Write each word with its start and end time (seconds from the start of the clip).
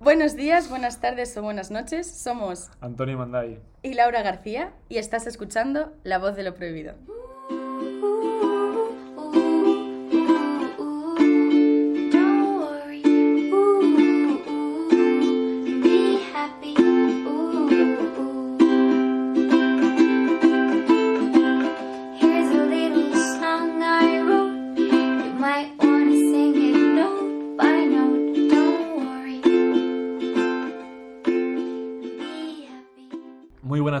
Buenos 0.00 0.36
días, 0.36 0.70
buenas 0.70 1.00
tardes 1.00 1.36
o 1.36 1.42
buenas 1.42 1.70
noches. 1.70 2.08
Somos 2.08 2.70
Antonio 2.80 3.18
Manday. 3.18 3.58
y 3.82 3.94
Laura 3.94 4.22
García 4.22 4.72
y 4.88 4.98
estás 4.98 5.26
escuchando 5.26 5.92
La 6.04 6.18
voz 6.18 6.36
de 6.36 6.44
lo 6.44 6.54
prohibido. 6.54 6.94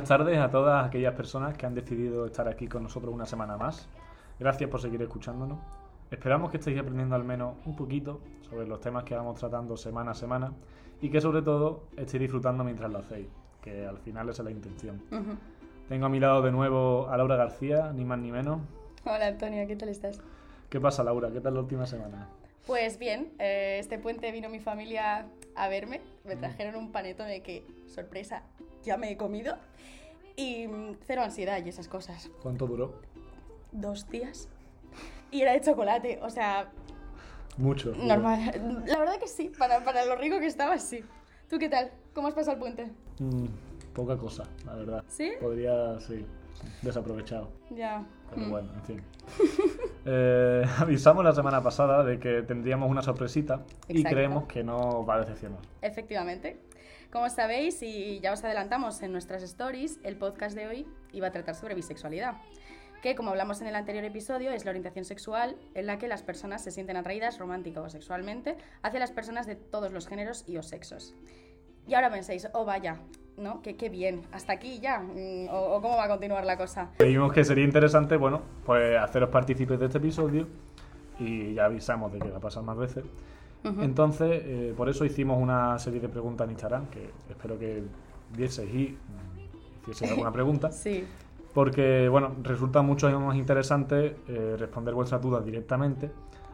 Tardes 0.08 0.38
a 0.38 0.50
todas 0.50 0.86
aquellas 0.86 1.12
personas 1.12 1.56
que 1.56 1.66
han 1.66 1.74
decidido 1.74 2.24
estar 2.24 2.48
aquí 2.48 2.66
con 2.66 2.82
nosotros 2.82 3.12
una 3.12 3.26
semana 3.26 3.58
más. 3.58 3.90
Gracias 4.40 4.70
por 4.70 4.80
seguir 4.80 5.02
escuchándonos. 5.02 5.58
Esperamos 6.10 6.50
que 6.50 6.56
estéis 6.56 6.78
aprendiendo 6.78 7.14
al 7.14 7.24
menos 7.24 7.56
un 7.66 7.76
poquito 7.76 8.22
sobre 8.48 8.66
los 8.66 8.80
temas 8.80 9.04
que 9.04 9.14
vamos 9.14 9.38
tratando 9.38 9.76
semana 9.76 10.12
a 10.12 10.14
semana 10.14 10.54
y 11.02 11.10
que 11.10 11.20
sobre 11.20 11.42
todo 11.42 11.84
estéis 11.94 12.22
disfrutando 12.22 12.64
mientras 12.64 12.90
lo 12.90 13.00
hacéis, 13.00 13.28
que 13.60 13.86
al 13.86 13.98
final 13.98 14.30
esa 14.30 14.40
es 14.40 14.44
la 14.46 14.50
intención. 14.50 15.02
Ujú. 15.12 15.36
Tengo 15.90 16.06
a 16.06 16.08
mi 16.08 16.20
lado 16.20 16.40
de 16.40 16.52
nuevo 16.52 17.06
a 17.10 17.16
Laura 17.18 17.36
García, 17.36 17.92
ni 17.92 18.06
más 18.06 18.18
ni 18.18 18.32
menos. 18.32 18.60
Hola 19.04 19.26
Antonio, 19.26 19.66
¿qué 19.66 19.76
tal 19.76 19.90
estás? 19.90 20.22
¿Qué 20.70 20.80
pasa 20.80 21.04
Laura? 21.04 21.30
¿Qué 21.30 21.42
tal 21.42 21.52
la 21.52 21.60
última 21.60 21.84
semana? 21.84 22.28
Pues 22.66 22.98
bien, 22.98 23.32
eh, 23.38 23.76
este 23.78 23.98
puente 23.98 24.32
vino 24.32 24.48
mi 24.48 24.60
familia 24.60 25.26
a 25.54 25.68
verme. 25.68 26.00
Me 26.24 26.36
trajeron 26.36 26.76
un 26.76 26.92
panetone 26.92 27.42
que, 27.42 27.66
sorpresa, 27.86 28.42
ya 28.82 28.96
me 28.96 29.10
he 29.10 29.16
comido. 29.18 29.56
Y 30.38 30.68
mm, 30.68 30.98
cero 31.04 31.22
ansiedad 31.24 31.58
y 31.64 31.68
esas 31.68 31.88
cosas. 31.88 32.30
¿Cuánto 32.42 32.68
duró? 32.68 32.94
Dos 33.72 34.08
días. 34.08 34.48
Y 35.32 35.42
era 35.42 35.52
de 35.52 35.60
chocolate, 35.60 36.20
o 36.22 36.30
sea, 36.30 36.70
Mucho. 37.56 37.92
normal. 37.96 38.84
La 38.86 38.98
verdad 39.00 39.18
que 39.18 39.26
sí, 39.26 39.50
para, 39.58 39.82
para 39.84 40.04
lo 40.04 40.14
rico 40.14 40.38
que 40.38 40.46
estaba, 40.46 40.78
sí. 40.78 41.04
¿Tú 41.50 41.58
qué 41.58 41.68
tal? 41.68 41.90
¿Cómo 42.14 42.28
has 42.28 42.34
pasado 42.34 42.52
el 42.52 42.60
puente? 42.60 42.86
Mm, 43.18 43.46
poca 43.94 44.16
cosa, 44.16 44.44
la 44.64 44.74
verdad. 44.76 45.04
¿Sí? 45.08 45.32
Podría, 45.40 45.98
sí, 45.98 46.24
desaprovechado. 46.82 47.50
Ya. 47.70 48.06
Pero 48.30 48.46
Mm. 48.46 48.50
bueno, 48.50 48.68
en 48.74 48.82
fin. 48.84 49.02
Eh, 50.10 50.64
avisamos 50.78 51.22
la 51.22 51.34
semana 51.34 51.62
pasada 51.62 52.02
de 52.02 52.18
que 52.18 52.40
tendríamos 52.42 52.88
una 52.90 53.02
sorpresita 53.02 53.64
y 53.88 54.02
creemos 54.04 54.46
que 54.46 54.64
no 54.64 55.04
va 55.04 55.16
a 55.16 55.20
decepcionar. 55.20 55.58
Efectivamente. 55.82 56.58
Como 57.10 57.30
sabéis, 57.30 57.82
y 57.82 58.20
ya 58.20 58.34
os 58.34 58.44
adelantamos 58.44 59.02
en 59.02 59.12
nuestras 59.12 59.42
stories, 59.42 59.98
el 60.04 60.16
podcast 60.16 60.54
de 60.54 60.66
hoy 60.66 60.86
iba 61.12 61.28
a 61.28 61.30
tratar 61.30 61.54
sobre 61.54 61.74
bisexualidad, 61.74 62.34
que 63.02 63.14
como 63.14 63.30
hablamos 63.30 63.62
en 63.62 63.66
el 63.66 63.76
anterior 63.76 64.04
episodio, 64.04 64.50
es 64.50 64.66
la 64.66 64.72
orientación 64.72 65.06
sexual 65.06 65.56
en 65.74 65.86
la 65.86 65.96
que 65.96 66.06
las 66.06 66.22
personas 66.22 66.62
se 66.62 66.70
sienten 66.70 66.98
atraídas 66.98 67.38
romántica 67.38 67.80
o 67.80 67.88
sexualmente 67.88 68.58
hacia 68.82 69.00
las 69.00 69.10
personas 69.10 69.46
de 69.46 69.56
todos 69.56 69.90
los 69.90 70.06
géneros 70.06 70.44
y 70.46 70.58
o 70.58 70.62
sexos. 70.62 71.14
Y 71.86 71.94
ahora 71.94 72.10
pensáis, 72.10 72.46
oh 72.52 72.66
vaya, 72.66 73.00
¿no? 73.38 73.62
Qué, 73.62 73.88
bien, 73.88 74.20
hasta 74.30 74.52
aquí 74.52 74.78
ya, 74.78 74.98
mm, 75.00 75.48
o, 75.48 75.76
o 75.76 75.80
cómo 75.80 75.96
va 75.96 76.04
a 76.04 76.08
continuar 76.08 76.44
la 76.44 76.58
cosa. 76.58 76.90
Creímos 76.98 77.32
que 77.32 77.42
sería 77.42 77.64
interesante, 77.64 78.18
bueno, 78.18 78.42
pues 78.66 78.98
haceros 78.98 79.30
partícipes 79.30 79.80
de 79.80 79.86
este 79.86 79.96
episodio 79.96 80.46
y 81.18 81.54
ya 81.54 81.64
avisamos 81.64 82.12
de 82.12 82.18
que 82.18 82.28
va 82.28 82.36
a 82.36 82.40
pasar 82.40 82.64
más 82.64 82.76
veces. 82.76 83.02
Entonces, 83.64 84.42
eh, 84.44 84.74
por 84.76 84.88
eso 84.88 85.04
hicimos 85.04 85.40
una 85.40 85.78
serie 85.78 86.00
de 86.00 86.08
preguntas 86.08 86.44
en 86.46 86.52
Instagram, 86.52 86.86
que 86.86 87.10
espero 87.28 87.58
que 87.58 87.82
vieseis 88.34 88.72
y 88.72 88.88
mm, 88.88 89.80
hicieseis 89.82 90.12
alguna 90.12 90.32
pregunta. 90.32 90.70
Sí, 90.72 91.04
Porque, 91.52 92.08
bueno, 92.08 92.36
resulta 92.42 92.82
mucho 92.82 93.10
más 93.20 93.36
interesante 93.36 94.16
eh, 94.28 94.56
responder 94.58 94.94
vuestras 94.94 95.20
dudas 95.20 95.44
directamente 95.44 96.10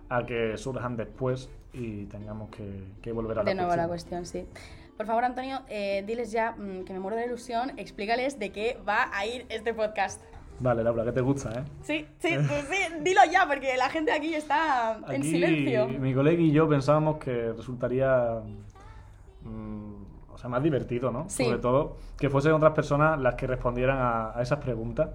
a 0.09 0.25
que 0.25 0.56
surjan 0.56 0.97
después 0.97 1.50
y 1.72 2.04
tengamos 2.06 2.48
que, 2.50 2.84
que 3.03 3.12
volver 3.12 3.38
a 3.38 3.43
la 3.43 3.50
de 3.50 3.54
nuevo 3.54 3.76
la 3.76 3.87
cuestión. 3.88 4.22
cuestión, 4.22 4.47
sí. 4.47 4.60
Por 4.97 5.06
favor, 5.06 5.25
Antonio, 5.25 5.62
eh, 5.69 6.04
diles 6.06 6.31
ya 6.31 6.53
mm, 6.53 6.84
que 6.84 6.93
me 6.93 7.00
muero 7.00 7.16
de 7.16 7.26
ilusión, 7.26 7.72
explícales 7.78 8.38
de 8.38 8.50
qué 8.50 8.78
va 8.88 9.10
a 9.12 9.26
ir 9.26 9.44
este 9.48 9.75
podcast. 9.75 10.22
Vale, 10.60 10.84
Laura, 10.84 11.04
que 11.04 11.12
te 11.12 11.20
gusta, 11.20 11.50
¿eh? 11.53 11.65
Sí, 11.82 12.06
sí, 12.19 12.37
pues 12.48 12.65
sí, 12.70 12.94
dilo 13.03 13.20
ya, 13.31 13.47
porque 13.47 13.76
la 13.76 13.91
gente 13.91 14.12
aquí 14.12 14.34
está 14.34 14.98
en 15.09 15.15
Aquí 15.20 15.31
silencio. 15.31 15.88
mi 15.88 16.15
colega 16.15 16.41
y 16.41 16.53
yo 16.53 16.69
pensábamos 16.69 17.19
que 17.19 17.53
resultaría 17.53 18.41
mm, 19.43 20.32
o 20.32 20.38
sea, 20.38 20.48
más 20.48 20.62
divertido, 20.62 21.10
¿no? 21.10 21.28
Sí. 21.28 21.44
Sobre 21.44 21.59
todo 21.59 21.97
que 22.19 22.31
fuesen 22.31 22.53
otras 22.53 22.72
personas 22.72 23.20
las 23.20 23.34
que 23.34 23.47
respondieran 23.47 23.98
a, 23.98 24.38
a 24.38 24.43
esas 24.43 24.59
preguntas 24.60 25.10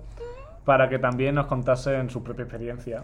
para 0.66 0.90
que 0.90 1.00
también 1.00 1.36
nos 1.36 1.48
contasen 1.48 2.10
su 2.10 2.22
propia 2.22 2.44
experiencia 2.44 3.04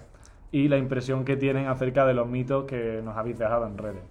y 0.52 0.68
la 0.68 0.78
impresión 0.78 1.26
que 1.26 1.36
tienen 1.36 1.68
acerca 1.68 2.06
de 2.06 2.14
los 2.14 2.28
mitos 2.28 2.66
que 2.66 3.02
nos 3.04 3.18
habéis 3.18 3.40
dejado 3.40 3.66
en 3.66 3.78
redes. 3.78 4.04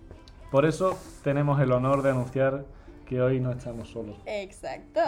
Por 0.50 0.64
eso 0.64 0.98
tenemos 1.22 1.60
el 1.60 1.72
honor 1.72 2.02
de 2.02 2.10
anunciar 2.10 2.64
que 3.06 3.20
hoy 3.20 3.40
no 3.40 3.52
estamos 3.52 3.88
solos. 3.88 4.16
Exacto. 4.26 5.00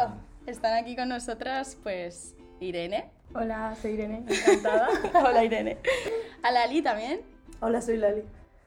Están 0.47 0.75
aquí 0.75 0.95
con 0.95 1.09
nosotras, 1.09 1.79
pues, 1.83 2.36
Irene. 2.61 3.11
Hola, 3.35 3.75
soy 3.81 3.93
Irene, 3.93 4.25
encantada. 4.29 4.89
Hola, 5.15 5.45
Irene. 5.45 5.79
A 6.43 6.51
Lali 6.51 6.83
también. 6.83 7.21
Hola, 7.61 7.81
soy 7.81 7.97
Lali. 7.99 8.23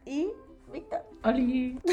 Y 0.06 0.28
Víctor. 0.72 1.02
Oli. 1.24 1.80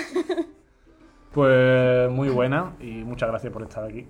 Pues 1.32 2.10
muy 2.10 2.30
buena 2.30 2.74
y 2.80 3.04
muchas 3.04 3.28
gracias 3.28 3.52
por 3.52 3.62
estar 3.62 3.84
aquí. 3.84 4.06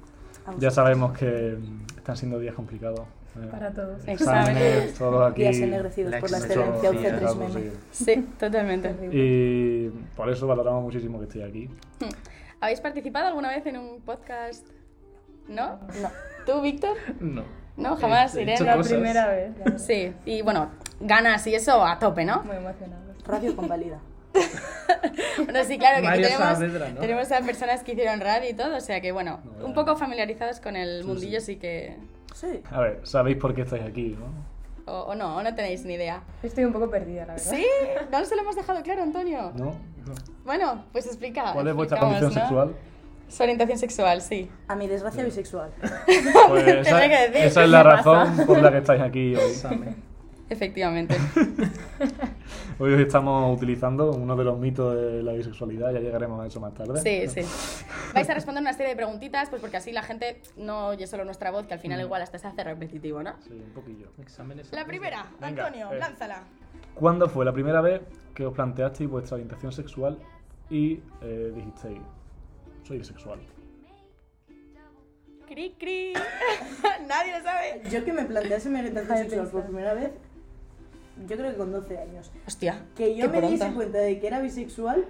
Ya 0.59 0.71
sabemos 0.71 1.19
que 1.19 1.59
están 1.97 2.17
siendo 2.17 2.39
días 2.39 2.55
complicados. 2.55 3.01
eh, 3.37 3.49
Para 3.51 3.73
todos. 3.73 4.07
Exámenes, 4.07 4.95
todos 4.95 5.33
aquí. 5.33 5.43
Días 5.43 5.57
ennegrecidos 5.57 6.15
por 6.21 6.31
la 6.31 6.39
excelencia 6.39 6.91
excelencia 6.91 7.19
Eso, 7.19 7.19
UC3 7.19 7.21
Exacto, 7.21 7.37
meme. 7.61 7.71
sí. 7.91 8.05
Sí, 8.05 8.29
totalmente. 8.39 8.95
Y 9.11 9.89
por 10.15 10.31
eso 10.31 10.47
valoramos 10.47 10.85
muchísimo 10.85 11.19
que 11.19 11.25
estéis 11.25 11.45
aquí. 11.47 11.69
¿Habéis 12.61 12.81
participado 12.81 13.27
alguna 13.27 13.49
vez 13.49 13.67
en 13.67 13.77
un 13.79 14.01
podcast? 14.03 14.65
¿No? 15.49 15.81
No. 16.01 16.11
¿Tú, 16.47 16.61
Víctor? 16.63 16.97
No. 17.19 17.43
No, 17.77 17.97
jamás, 17.97 18.35
He 18.35 18.43
Irene. 18.43 18.55
hecho 18.55 18.65
La 18.65 18.77
cosas. 18.77 18.93
primera 18.93 19.27
vez. 19.29 19.53
Sí, 19.77 20.13
y 20.25 20.43
bueno, 20.43 20.71
ganas 21.01 21.47
y 21.47 21.55
eso 21.55 21.85
a 21.85 21.99
tope, 21.99 22.25
¿no? 22.25 22.43
Muy 22.45 22.57
emocionados. 22.57 23.17
Radio 23.27 23.55
convalida. 23.57 23.99
Bueno, 25.45 25.65
sí, 25.65 25.79
claro 25.79 26.03
que 26.03 26.09
tenemos, 26.23 26.39
Saavedra, 26.39 26.89
¿no? 26.91 27.01
tenemos 27.01 27.31
a 27.33 27.41
personas 27.41 27.83
que 27.83 27.93
hicieron 27.93 28.21
radio 28.21 28.49
y 28.51 28.55
todo, 28.55 28.77
o 28.77 28.81
sea 28.81 29.01
que 29.01 29.13
bueno, 29.13 29.41
No, 29.59 29.67
un 29.67 29.75
poco 29.75 29.97
familiarizados 29.97 30.61
con 30.61 30.77
el 30.77 31.03
Sí, 31.03 31.07
mundillo 31.07 31.41
sí. 31.41 31.47
sí 31.47 31.57
que... 31.57 31.97
Sí. 32.35 32.63
A 32.71 32.81
ver, 32.81 33.01
sabéis 33.05 33.37
por 33.37 33.55
qué 33.55 33.63
estáis 33.63 33.83
aquí, 33.85 34.17
¿no? 34.19 34.27
O, 34.93 35.01
o 35.11 35.15
no, 35.15 35.37
o 35.37 35.43
no 35.43 35.55
tenéis 35.55 35.85
ni 35.85 35.95
idea. 35.95 36.23
Estoy 36.43 36.65
un 36.65 36.73
poco 36.73 36.89
perdida, 36.91 37.27
la 37.27 37.35
verdad. 37.35 37.51
¿Sí? 37.51 37.67
¿No 38.11 38.25
se 38.25 38.37
lo 38.37 38.43
hemos 38.43 38.57
dejado 38.57 38.83
claro, 38.83 39.03
Antonio? 39.03 39.53
¿No? 39.55 39.75
Bueno, 40.45 40.85
pues 40.93 41.07
explica. 41.07 41.53
¿Cuál 41.53 41.69
es 41.69 41.75
vuestra 41.75 41.99
condición 41.99 42.33
¿no? 42.35 42.41
sexual? 42.41 42.75
Su 43.29 43.43
orientación 43.43 43.79
sexual, 43.79 44.23
sí. 44.23 44.49
A 44.69 44.77
mi 44.77 44.87
desgracia 44.87 45.25
bisexual. 45.25 45.71
Pues 46.49 46.67
esa, 46.87 47.01
que 47.03 47.09
decir, 47.09 47.37
esa 47.37 47.47
es 47.47 47.55
¿qué 47.55 47.67
la 47.67 47.83
pasa? 47.83 47.97
razón 48.25 48.47
por 48.47 48.59
la 48.63 48.71
que 48.71 48.79
estáis 48.79 49.03
aquí 49.03 49.35
hoy. 49.35 49.53
Efectivamente. 50.49 51.17
Hoy 52.79 52.93
os 52.93 53.01
estamos 53.01 53.57
utilizando 53.57 54.13
uno 54.13 54.37
de 54.37 54.45
los 54.45 54.59
mitos 54.59 54.95
de 54.95 55.23
la 55.23 55.33
bisexualidad, 55.33 55.93
ya 55.93 55.99
llegaremos 55.99 56.41
a 56.41 56.47
eso 56.47 56.61
más 56.61 56.73
tarde. 56.75 57.01
Sí, 57.01 57.27
sí. 57.27 57.41
Vais 58.15 58.29
a 58.31 58.35
responder 58.35 58.61
una 58.61 58.73
serie 58.75 58.91
de 58.91 58.97
preguntitas, 58.97 59.49
pues 59.49 59.61
porque 59.61 59.79
así 59.79 59.91
la 59.93 60.03
gente 60.03 60.43
no 60.57 60.89
oye 60.89 61.07
solo 61.09 61.25
nuestra 61.25 61.51
voz, 61.51 61.67
que 61.67 61.73
al 61.75 61.81
Mm. 61.81 61.83
final 61.83 62.01
igual 62.01 62.23
hasta 62.23 62.39
se 62.39 62.47
hace 62.47 62.63
repetitivo, 62.63 63.23
¿no? 63.25 63.33
Sí, 63.49 63.55
un 63.55 63.73
poquillo. 63.73 64.09
Exámenes. 64.21 64.71
La 64.73 64.85
primera, 64.85 65.27
Venga, 65.41 65.65
Antonio, 65.67 65.91
eh. 65.93 65.99
lánzala. 65.99 66.43
¿Cuándo 66.95 67.29
fue 67.29 67.45
la 67.45 67.53
primera 67.53 67.81
vez 67.81 68.03
que 68.35 68.47
os 68.47 68.55
planteasteis 68.55 69.09
vuestra 69.11 69.35
orientación 69.37 69.73
sexual 69.73 70.19
y 70.71 71.01
eh, 71.23 71.53
dijisteis, 71.57 71.99
soy 72.87 72.99
bisexual? 72.99 73.41
Cri, 75.49 75.75
cri. 75.79 76.13
Nadie 77.09 77.39
lo 77.39 77.45
sabe. 77.45 77.83
Yo 77.91 78.05
que 78.05 78.13
me 78.13 78.25
plantease 78.25 78.69
mi 78.69 78.79
orientación 78.79 79.19
sexual 79.19 79.49
por 79.49 79.65
primera 79.65 79.95
vez, 79.95 80.11
yo 81.27 81.37
creo 81.37 81.51
que 81.51 81.57
con 81.57 81.73
12 81.73 81.99
años. 81.99 82.33
Hostia. 82.47 82.85
Que 82.97 83.17
yo 83.17 83.31
qué 83.31 83.41
me 83.41 83.49
diese 83.49 83.65
pronto. 83.65 83.77
cuenta 83.77 83.99
de 83.99 84.21
que 84.21 84.27
era 84.27 84.41
bisexual 84.41 85.07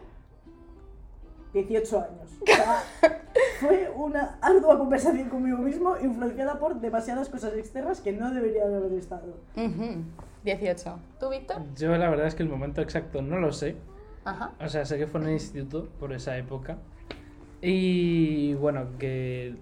18 1.52 2.00
años. 2.00 2.31
O 2.40 2.46
sea, 2.46 2.82
fue 3.61 3.90
una 3.94 4.38
ardua 4.40 4.79
conversación 4.79 5.29
conmigo 5.29 5.58
mismo 5.58 5.96
influenciada 5.99 6.58
por 6.58 6.81
demasiadas 6.81 7.29
cosas 7.29 7.55
externas 7.55 8.00
que 8.00 8.12
no 8.12 8.32
debería 8.32 8.64
haber 8.64 8.93
estado. 8.93 9.38
Ujú. 9.56 10.05
18. 10.44 10.99
¿Tú, 11.19 11.31
Víctor? 11.31 11.62
Yo 11.75 11.96
la 11.96 12.08
verdad 12.08 12.26
es 12.26 12.34
que 12.34 12.43
el 12.43 12.49
momento 12.49 12.81
exacto 12.81 13.22
no 13.22 13.38
lo 13.38 13.52
sé. 13.52 13.76
Ajá. 14.25 14.52
O 14.61 14.69
sea, 14.69 14.84
sé 14.84 14.99
que 14.99 15.06
fue 15.06 15.20
en 15.20 15.26
el 15.29 15.32
instituto 15.34 15.88
por 15.99 16.12
esa 16.12 16.37
época. 16.37 16.79
Y 17.68 18.54
bueno, 18.54 18.96
que, 18.96 19.56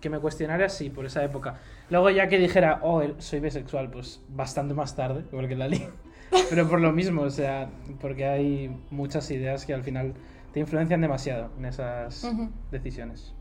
que 0.00 0.08
me 0.08 0.20
cuestionara 0.20 0.66
así 0.66 0.88
por 0.88 1.04
esa 1.04 1.24
época. 1.24 1.58
Luego 1.90 2.10
ya 2.10 2.28
que 2.28 2.38
dijera, 2.38 2.78
oh, 2.84 3.02
soy 3.18 3.40
bisexual, 3.40 3.90
pues 3.90 4.22
bastante 4.28 4.72
más 4.72 4.94
tarde, 4.94 5.24
porque 5.28 5.56
la 5.56 5.66
li. 5.66 5.84
Pero 6.48 6.68
por 6.68 6.80
lo 6.80 6.92
mismo, 6.92 7.22
o 7.22 7.30
sea, 7.30 7.68
porque 8.00 8.26
hay 8.26 8.70
muchas 8.92 9.28
ideas 9.32 9.66
que 9.66 9.74
al 9.74 9.82
final 9.82 10.14
te 10.52 10.60
influencian 10.60 11.00
demasiado 11.00 11.50
en 11.58 11.64
esas 11.64 12.32
decisiones. 12.70 13.34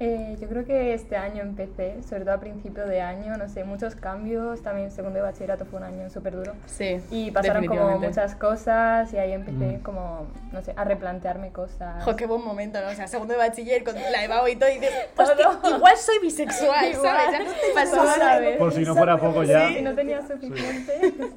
Eh, 0.00 0.36
yo 0.40 0.48
creo 0.48 0.64
que 0.64 0.94
este 0.94 1.16
año 1.16 1.42
empecé, 1.42 2.02
sobre 2.08 2.22
todo 2.24 2.34
a 2.34 2.38
principio 2.40 2.86
de 2.86 3.00
año, 3.00 3.36
no 3.36 3.48
sé, 3.48 3.64
muchos 3.64 3.96
cambios. 3.96 4.62
También 4.62 4.92
segundo 4.92 5.16
de 5.16 5.22
bachillerato 5.22 5.64
fue 5.64 5.80
un 5.80 5.84
año 5.86 6.08
súper 6.08 6.36
duro. 6.36 6.52
Sí. 6.66 7.00
Y 7.10 7.32
pasaron 7.32 7.66
como 7.66 7.98
muchas 7.98 8.36
cosas 8.36 9.12
y 9.12 9.18
ahí 9.18 9.32
empecé 9.32 9.78
Mm. 9.78 9.82
como, 9.82 10.28
no 10.52 10.62
sé, 10.62 10.72
a 10.76 10.84
replantearme 10.84 11.50
cosas. 11.50 12.04
Jo, 12.04 12.14
qué 12.14 12.26
buen 12.26 12.44
momento, 12.44 12.80
¿no? 12.80 12.88
O 12.88 12.94
sea, 12.94 13.08
segundo 13.08 13.34
de 13.34 13.38
bachiller 13.38 13.82
con 13.82 13.94
la 13.96 14.22
Eva 14.24 14.48
y 14.48 14.54
todo 14.54 14.70
y 14.70 14.74
dices, 14.74 14.92
Todo. 15.16 15.32
"Hostia, 15.50 15.76
igual 15.76 15.96
soy 15.96 16.18
bisexual, 16.22 16.92
Igual. 16.92 17.02
¿sabes? 17.16 17.40
Ya 17.74 17.84
no 17.84 17.90
sola". 17.90 18.16
la 18.34 18.38
vez. 18.40 18.56
Por 18.58 18.72
si 18.72 18.82
no 18.82 18.94
fuera 18.94 19.18
poco 19.18 19.42
ya. 19.42 19.68
Si 19.68 19.82
no 19.82 19.94
tenía 19.94 20.24
suficiente. 20.26 20.92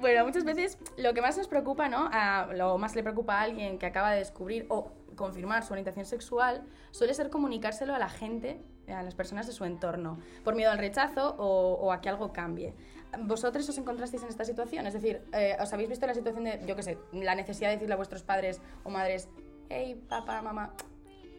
Bueno, 0.00 0.26
muchas 0.26 0.44
veces 0.44 0.76
lo 0.98 1.14
que 1.14 1.22
más 1.22 1.38
nos 1.38 1.48
preocupa, 1.48 1.88
¿no? 1.88 2.10
A- 2.12 2.48
lo 2.52 2.76
más 2.76 2.94
le 2.94 3.02
preocupa 3.02 3.38
a 3.38 3.42
alguien 3.42 3.78
que 3.78 3.86
acaba 3.86 4.10
de 4.12 4.18
descubrir 4.18 4.66
o 4.68 4.90
confirmar 5.14 5.64
su 5.64 5.72
orientación 5.72 6.06
sexual 6.06 6.64
suele 6.90 7.14
ser 7.14 7.30
comunicárselo 7.30 7.94
a 7.94 7.98
la 7.98 8.08
gente, 8.08 8.62
a 8.88 9.02
las 9.02 9.14
personas 9.14 9.46
de 9.46 9.52
su 9.52 9.64
entorno, 9.64 10.18
por 10.44 10.54
miedo 10.54 10.70
al 10.70 10.78
rechazo 10.78 11.34
o, 11.38 11.92
a 11.92 12.00
que 12.00 12.08
algo 12.08 12.32
cambie. 12.32 12.74
¿Vosotros 13.20 13.68
os 13.68 13.78
encontrasteis 13.78 14.22
en 14.22 14.28
esta 14.28 14.44
situación? 14.44 14.86
Es 14.86 14.94
decir, 14.94 15.22
eh, 15.32 15.56
¿os 15.60 15.72
habéis 15.72 15.88
visto 15.88 16.06
la 16.06 16.14
situación 16.14 16.44
de, 16.44 16.60
yo 16.66 16.74
qué 16.74 16.82
sé, 16.82 16.98
la 17.12 17.34
necesidad 17.34 17.68
de 17.68 17.76
decirle 17.76 17.94
a 17.94 17.96
vuestros 17.96 18.22
padres 18.22 18.60
o 18.82 18.90
madres, 18.90 19.28
hey, 19.68 20.02
papá, 20.08 20.42
mamá, 20.42 20.74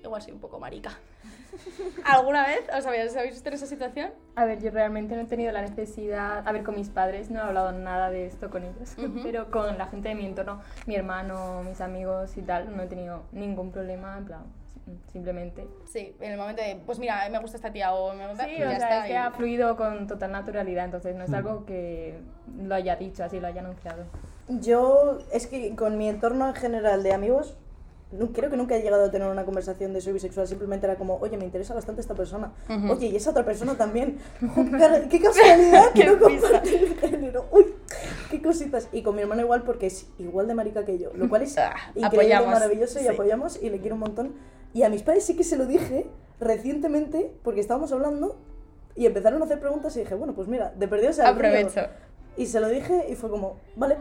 igual 0.03 0.21
soy 0.21 0.33
un 0.33 0.39
poco 0.39 0.59
marica? 0.59 0.97
¿Alguna 2.05 2.45
vez 2.45 2.61
os 2.77 2.85
habéis, 2.85 3.15
habéis 3.15 3.33
visto 3.35 3.49
en 3.49 3.55
esa 3.55 3.65
situación? 3.65 4.11
A 4.35 4.45
ver, 4.45 4.61
yo 4.61 4.71
realmente 4.71 5.15
no 5.15 5.21
he 5.21 5.25
tenido 5.25 5.51
la 5.51 5.61
necesidad, 5.61 6.47
a 6.47 6.51
ver, 6.51 6.63
con 6.63 6.75
mis 6.75 6.89
padres 6.89 7.29
no 7.31 7.39
he 7.39 7.41
hablado 7.43 7.71
nada 7.71 8.09
de 8.09 8.25
esto 8.25 8.49
con 8.49 8.63
ellos, 8.63 8.93
Ujú. 8.97 9.19
pero 9.23 9.49
con 9.51 9.77
la 9.77 9.87
gente 9.87 10.09
de 10.09 10.15
mi 10.15 10.25
entorno, 10.25 10.61
mi 10.85 10.95
hermano, 10.95 11.63
mis 11.63 11.81
amigos 11.81 12.35
y 12.37 12.41
tal, 12.41 12.75
no 12.75 12.83
he 12.83 12.87
tenido 12.87 13.23
ningún 13.31 13.71
problema, 13.71 14.17
en 14.17 14.25
plan, 14.25 14.43
simplemente. 15.11 15.67
Sí, 15.85 16.15
en 16.19 16.33
el 16.33 16.37
momento 16.37 16.61
de, 16.61 16.75
pues 16.85 16.99
mira, 16.99 17.27
me 17.29 17.39
gusta 17.39 17.57
esta 17.57 17.71
tía 17.71 17.93
o 17.93 18.13
me 18.13 18.27
gusta... 18.27 18.43
Sí, 18.45 18.51
y 18.57 18.61
o 18.61 18.69
ya 18.69 18.77
sea, 18.77 18.77
está, 18.77 18.97
es 18.99 19.05
que 19.05 19.13
y- 19.13 19.15
ha 19.15 19.31
fluido 19.31 19.75
con 19.77 20.07
total 20.07 20.31
naturalidad, 20.31 20.85
entonces 20.85 21.15
no 21.15 21.23
es 21.23 21.29
Mm. 21.31 21.35
algo 21.35 21.65
que 21.65 22.19
lo 22.61 22.75
haya 22.75 22.95
dicho 22.95 23.23
así, 23.23 23.39
lo 23.39 23.47
haya 23.47 23.61
anunciado. 23.61 24.03
Yo, 24.47 25.17
es 25.33 25.47
que 25.47 25.75
con 25.75 25.97
mi 25.97 26.07
entorno 26.07 26.47
en 26.47 26.53
general 26.53 27.01
de 27.01 27.13
amigos, 27.13 27.57
no, 28.19 28.31
creo 28.31 28.49
que 28.49 28.57
nunca 28.57 28.75
he 28.75 28.81
llegado 28.81 29.05
a 29.05 29.11
tener 29.11 29.27
una 29.29 29.45
conversación 29.45 29.93
de 29.93 30.01
soy 30.01 30.13
bisexual, 30.13 30.47
simplemente 30.47 30.85
era 30.85 30.95
como, 30.95 31.17
oye, 31.17 31.37
me 31.37 31.45
interesa 31.45 31.73
bastante 31.73 32.01
esta 32.01 32.13
persona. 32.15 32.53
Ujú. 32.69 32.93
Oye, 32.93 33.07
y 33.07 33.15
esa 33.15 33.31
otra 33.31 33.45
persona 33.45 33.75
también. 33.77 34.17
Joder, 34.55 35.07
¡Qué 35.09 35.19
casualidad 35.21 35.91
que 35.93 36.05
no 36.05 36.19
comparte 36.19 36.77
el 36.77 36.95
género! 36.97 37.45
¡Uy! 37.51 37.65
¡Qué 38.31 38.41
cositas! 38.41 38.87
Y 38.91 39.01
con 39.03 39.15
mi 39.15 39.21
hermano 39.21 39.41
igual, 39.41 39.63
porque 39.63 39.87
es 39.87 40.07
igual 40.17 40.47
de 40.47 40.55
marica 40.55 40.83
que 40.85 40.97
yo, 40.97 41.11
lo 41.13 41.29
cual 41.29 41.41
es 41.43 41.57
Ah, 41.59 41.73
increíble, 41.95 42.33
apoyamos. 42.35 42.53
maravilloso 42.53 42.99
y 42.99 43.03
Sí. 43.03 43.07
apoyamos 43.07 43.61
y 43.61 43.69
le 43.69 43.79
quiero 43.79 43.95
un 43.95 44.01
montón. 44.01 44.33
Y 44.73 44.83
a 44.83 44.89
mis 44.89 45.03
padres 45.03 45.23
sí 45.23 45.35
que 45.35 45.43
se 45.43 45.55
lo 45.57 45.65
dije 45.65 46.07
recientemente, 46.39 47.31
porque 47.43 47.59
estábamos 47.61 47.91
hablando 47.91 48.37
y 48.95 49.05
empezaron 49.05 49.41
a 49.41 49.45
hacer 49.45 49.59
preguntas 49.59 49.95
y 49.97 49.99
dije, 50.01 50.15
bueno, 50.15 50.33
pues 50.33 50.47
mira, 50.47 50.73
de 50.77 50.87
perdido 50.87 51.11
se 51.13 51.21
Aprovecho. 51.21 51.81
Y 52.37 52.47
se 52.47 52.59
lo 52.59 52.67
dije 52.69 53.05
y 53.09 53.15
fue 53.15 53.29
como, 53.29 53.57
vale, 53.75 53.97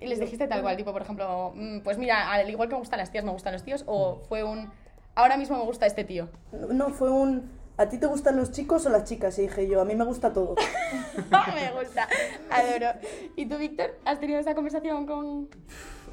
Y 0.00 0.06
les 0.06 0.18
dijiste 0.18 0.48
tal 0.48 0.62
cual, 0.62 0.76
tipo, 0.76 0.92
por 0.92 1.02
ejemplo, 1.02 1.52
mm, 1.54 1.80
pues 1.80 1.98
mira, 1.98 2.32
al 2.32 2.48
igual 2.48 2.68
que 2.68 2.74
me 2.74 2.78
gustan 2.80 2.98
las 2.98 3.10
tías, 3.12 3.24
me 3.24 3.32
gustan 3.32 3.52
los 3.52 3.62
tíos, 3.62 3.84
o 3.86 4.22
fue 4.28 4.42
un, 4.42 4.70
ahora 5.14 5.36
mismo 5.36 5.58
me 5.58 5.64
gusta 5.64 5.86
este 5.86 6.04
tío. 6.04 6.28
No, 6.70 6.90
fue 6.90 7.10
un. 7.10 7.50
¿A 7.76 7.88
ti 7.88 7.98
te 7.98 8.06
gustan 8.06 8.36
los 8.36 8.50
chicos 8.50 8.84
o 8.86 8.90
las 8.90 9.04
chicas? 9.04 9.38
Y 9.38 9.42
dije 9.42 9.66
yo, 9.68 9.80
a 9.80 9.84
mí 9.84 9.94
me 9.94 10.04
gusta 10.04 10.32
todo. 10.32 10.54
me 11.54 11.70
gusta, 11.80 12.08
adoro. 12.50 12.98
¿Y 13.36 13.46
tú, 13.46 13.56
Víctor, 13.56 13.96
has 14.04 14.20
tenido 14.20 14.38
esa 14.38 14.54
conversación 14.54 15.06
con...? 15.06 15.48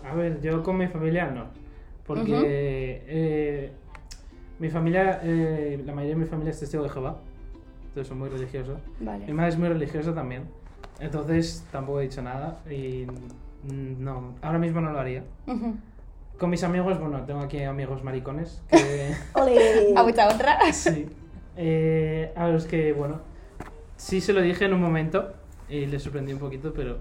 A 0.05 0.13
ver, 0.15 0.39
yo 0.39 0.63
con 0.63 0.77
mi 0.77 0.87
familia 0.87 1.25
no. 1.25 1.47
Porque 2.05 2.31
Ujú. 2.31 2.43
eh, 2.45 3.71
mi 4.59 4.69
familia, 4.69 5.19
eh, 5.23 5.81
la 5.85 5.93
mayoría 5.93 6.15
de 6.15 6.21
mi 6.21 6.27
familia 6.27 6.51
es 6.51 6.59
testigo 6.59 6.83
de 6.83 6.89
Jehová. 6.89 7.17
Entonces 7.87 8.07
son 8.07 8.19
muy 8.19 8.29
religiosos. 8.29 8.79
Mi 8.99 9.05
Vale. 9.05 9.33
madre 9.33 9.49
es 9.49 9.57
muy 9.57 9.67
religiosa 9.67 10.13
también. 10.15 10.43
Entonces 11.01 11.65
tampoco 11.71 11.99
he 11.99 12.03
dicho 12.03 12.21
nada. 12.21 12.61
Y 12.69 13.05
mm, 13.07 13.46
no, 13.67 14.35
ahora 14.41 14.59
mismo 14.59 14.81
no 14.81 14.91
lo 14.91 14.99
haría. 14.99 15.23
Con 16.37 16.49
mis 16.49 16.63
amigos, 16.63 16.99
bueno, 16.99 17.23
tengo 17.25 17.41
aquí 17.41 17.63
amigos 17.63 18.03
maricones. 18.03 18.61
Que, 18.69 19.15
¡Ole! 19.33 19.93
A 19.95 20.03
mucha 20.03 20.27
honra. 20.27 20.59
sí. 20.73 21.07
Eh, 21.55 22.31
a 22.35 22.47
los 22.47 22.65
que, 22.65 22.93
bueno, 22.93 23.21
sí 23.95 24.21
se 24.21 24.33
lo 24.33 24.41
dije 24.41 24.65
en 24.65 24.73
un 24.73 24.81
momento 24.81 25.33
y 25.67 25.87
les 25.87 26.03
sorprendí 26.03 26.33
un 26.33 26.39
poquito, 26.39 26.73
pero 26.73 26.99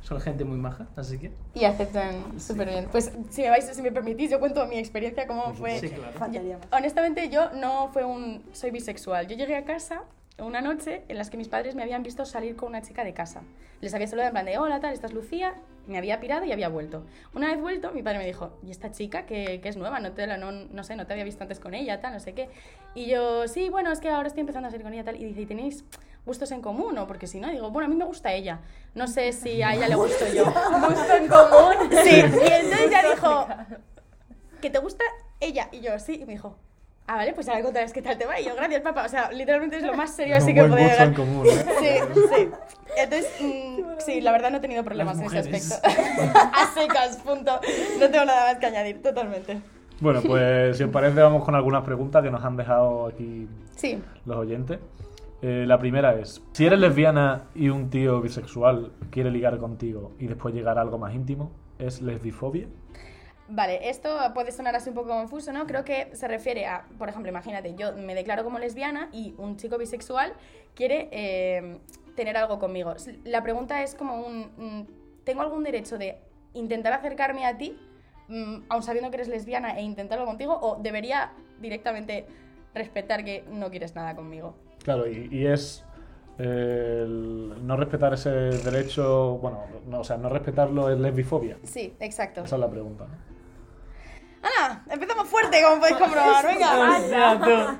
son 0.00 0.20
gente 0.20 0.44
muy 0.44 0.58
maja, 0.58 0.86
así 0.96 1.18
que. 1.18 1.30
Y 1.54 1.64
aceptan 1.64 2.40
súper 2.40 2.68
bien. 2.68 2.88
Pues 2.90 3.12
si 3.30 3.42
me, 3.42 3.50
vais, 3.50 3.64
si 3.64 3.82
me 3.82 3.92
permitís, 3.92 4.30
yo 4.30 4.40
cuento 4.40 4.66
mi 4.66 4.78
experiencia, 4.78 5.26
cómo 5.26 5.54
fue... 5.54 5.78
Sí, 5.78 5.88
claro. 5.88 6.18
Más. 6.18 6.30
Honestamente, 6.72 7.28
yo 7.28 7.52
no 7.52 7.88
fue 7.92 8.04
un 8.04 8.42
soy 8.52 8.72
bisexual. 8.72 9.28
Yo 9.28 9.36
llegué 9.36 9.56
a 9.56 9.64
casa 9.64 10.02
una 10.38 10.60
noche 10.60 11.02
en 11.08 11.16
las 11.16 11.30
que 11.30 11.36
mis 11.36 11.48
padres 11.48 11.74
me 11.74 11.82
habían 11.82 12.02
visto 12.02 12.26
salir 12.26 12.56
con 12.56 12.68
una 12.68 12.82
chica 12.82 13.04
de 13.04 13.14
casa. 13.14 13.42
Les 13.80 13.94
había 13.94 14.06
saludado 14.06 14.28
en 14.28 14.32
plan 14.34 14.46
de, 14.46 14.58
hola, 14.58 14.80
tal, 14.80 14.92
esta 14.92 15.06
es 15.06 15.14
Lucía. 15.14 15.54
Me 15.86 15.98
había 15.98 16.20
pirado 16.20 16.44
y 16.44 16.52
había 16.52 16.68
vuelto. 16.68 17.04
Una 17.32 17.48
vez 17.48 17.60
vuelto, 17.60 17.92
mi 17.92 18.02
padre 18.02 18.18
me 18.18 18.26
dijo, 18.26 18.58
¿y 18.62 18.70
esta 18.70 18.90
chica 18.90 19.24
que, 19.24 19.60
que 19.60 19.68
es 19.68 19.76
nueva? 19.76 20.00
No, 20.00 20.12
te 20.12 20.26
la, 20.26 20.36
no, 20.36 20.52
no 20.52 20.84
sé, 20.84 20.96
no 20.96 21.06
te 21.06 21.12
había 21.12 21.24
visto 21.24 21.42
antes 21.42 21.60
con 21.60 21.74
ella, 21.74 22.00
tal, 22.00 22.12
no 22.12 22.20
sé 22.20 22.34
qué. 22.34 22.50
Y 22.94 23.06
yo, 23.06 23.48
sí, 23.48 23.70
bueno, 23.70 23.92
es 23.92 24.00
que 24.00 24.10
ahora 24.10 24.28
estoy 24.28 24.40
empezando 24.40 24.68
a 24.68 24.70
salir 24.70 24.84
con 24.84 24.92
ella, 24.92 25.04
tal. 25.04 25.16
Y 25.16 25.24
dice, 25.24 25.42
¿y 25.42 25.46
tenéis 25.46 25.84
gustos 26.26 26.50
en 26.50 26.60
común? 26.60 26.98
¿O 26.98 27.06
porque 27.06 27.26
si 27.26 27.40
no? 27.40 27.50
Digo, 27.50 27.70
bueno, 27.70 27.86
a 27.86 27.88
mí 27.88 27.96
me 27.96 28.04
gusta 28.04 28.32
ella. 28.32 28.60
No 28.94 29.06
sé 29.06 29.32
si 29.32 29.62
a 29.62 29.74
ella 29.74 29.88
le 29.88 29.94
gusto 29.94 30.26
yo. 30.34 30.44
¿Gusto 30.88 31.16
en 31.16 31.28
común? 31.28 31.90
Sí, 32.04 32.16
y 32.16 32.52
entonces 32.52 32.90
ya 32.90 33.08
dijo, 33.08 33.46
¿que 34.60 34.70
te 34.70 34.78
gusta 34.80 35.04
ella? 35.40 35.68
Y 35.72 35.80
yo, 35.80 35.98
sí, 35.98 36.18
y 36.20 36.26
me 36.26 36.32
dijo, 36.32 36.58
ah, 37.06 37.16
vale, 37.16 37.32
pues 37.32 37.48
ahora 37.48 37.62
contarás 37.62 37.92
qué 37.92 38.02
tal 38.02 38.16
te 38.18 38.26
va. 38.26 38.40
Y 38.40 38.44
yo, 38.46 38.54
gracias, 38.54 38.82
papá. 38.82 39.04
O 39.04 39.08
sea, 39.08 39.30
literalmente 39.32 39.76
es 39.76 39.82
lo 39.82 39.94
más 39.94 40.14
serio 40.14 40.36
así 40.36 40.52
que 40.54 40.62
podía 40.64 40.88
gusto 40.88 41.02
en 41.02 41.10
llegar. 41.10 41.14
común. 41.14 41.46
¿eh? 41.46 41.64
Sí, 42.14 42.20
sí. 42.34 42.48
Entonces, 42.96 43.30
mm, 43.40 43.80
sí, 43.98 44.20
la 44.20 44.32
verdad 44.32 44.50
no 44.50 44.56
he 44.58 44.60
tenido 44.60 44.84
problemas 44.84 45.18
en 45.18 45.26
ese 45.26 45.38
aspecto. 45.38 45.74
A 46.34 46.72
secas, 46.74 47.18
punto. 47.18 47.60
No 48.00 48.10
tengo 48.10 48.24
nada 48.24 48.52
más 48.52 48.58
que 48.58 48.66
añadir, 48.66 49.02
totalmente. 49.02 49.60
Bueno, 50.00 50.20
pues 50.26 50.76
si 50.76 50.84
os 50.84 50.90
parece, 50.90 51.20
vamos 51.20 51.44
con 51.44 51.54
algunas 51.54 51.82
preguntas 51.84 52.22
que 52.22 52.30
nos 52.30 52.44
han 52.44 52.56
dejado 52.56 53.06
aquí 53.06 53.48
Sí. 53.76 53.98
los 54.24 54.36
oyentes. 54.36 54.78
Eh, 55.42 55.64
la 55.66 55.78
primera 55.78 56.14
es, 56.18 56.42
si 56.52 56.64
eres 56.66 56.78
lesbiana 56.78 57.44
y 57.54 57.68
un 57.68 57.90
tío 57.90 58.20
bisexual 58.22 58.92
quiere 59.10 59.30
ligar 59.30 59.58
contigo 59.58 60.12
y 60.18 60.26
después 60.26 60.54
llegar 60.54 60.78
a 60.78 60.80
algo 60.80 60.98
más 60.98 61.14
íntimo, 61.14 61.50
¿es 61.78 62.00
lesbifobia? 62.00 62.66
Vale, 63.48 63.88
esto 63.88 64.18
puede 64.34 64.50
sonar 64.50 64.74
así 64.74 64.88
un 64.88 64.96
poco 64.96 65.08
confuso, 65.10 65.52
¿no? 65.52 65.66
Creo 65.66 65.84
que 65.84 66.10
se 66.14 66.26
refiere 66.26 66.66
a, 66.66 66.84
por 66.98 67.08
ejemplo, 67.08 67.30
imagínate, 67.30 67.74
yo 67.76 67.92
me 67.92 68.14
declaro 68.14 68.42
como 68.42 68.58
lesbiana 68.58 69.08
y 69.12 69.34
un 69.38 69.56
chico 69.56 69.78
bisexual 69.78 70.32
quiere 70.74 71.08
eh, 71.12 71.78
tener 72.16 72.36
algo 72.36 72.58
conmigo. 72.58 72.94
La 73.24 73.42
pregunta 73.42 73.82
es 73.82 73.94
como 73.94 74.20
un, 74.20 74.50
mm, 74.56 74.86
¿tengo 75.24 75.42
algún 75.42 75.62
derecho 75.62 75.96
de 75.96 76.18
intentar 76.54 76.92
acercarme 76.92 77.46
a 77.46 77.56
ti, 77.56 77.78
mm, 78.28 78.64
aun 78.68 78.82
sabiendo 78.82 79.10
que 79.10 79.16
eres 79.16 79.28
lesbiana, 79.28 79.78
e 79.78 79.82
intentarlo 79.82 80.26
contigo, 80.26 80.58
o 80.60 80.76
debería 80.82 81.32
directamente 81.60 82.26
respetar 82.74 83.24
que 83.24 83.44
no 83.48 83.70
quieres 83.70 83.94
nada 83.94 84.16
conmigo? 84.16 84.56
Claro, 84.82 85.06
y, 85.06 85.28
y 85.30 85.46
es 85.46 85.84
el 86.38 87.64
no 87.66 87.76
respetar 87.76 88.12
ese 88.14 88.30
derecho, 88.30 89.38
bueno, 89.38 89.64
no, 89.86 90.00
o 90.00 90.04
sea, 90.04 90.16
no 90.16 90.28
respetarlo 90.28 90.90
es 90.90 90.98
lesbifobia. 90.98 91.58
Sí, 91.62 91.94
exacto. 92.00 92.42
Esa 92.42 92.56
es 92.56 92.60
la 92.60 92.68
pregunta. 92.68 93.06
¿no? 93.06 93.35
¡Hala! 94.46 94.82
Empezamos 94.90 95.28
fuerte, 95.28 95.58
como 95.62 95.80
podéis 95.80 95.96
comprobar, 95.96 96.46
venga. 96.54 97.78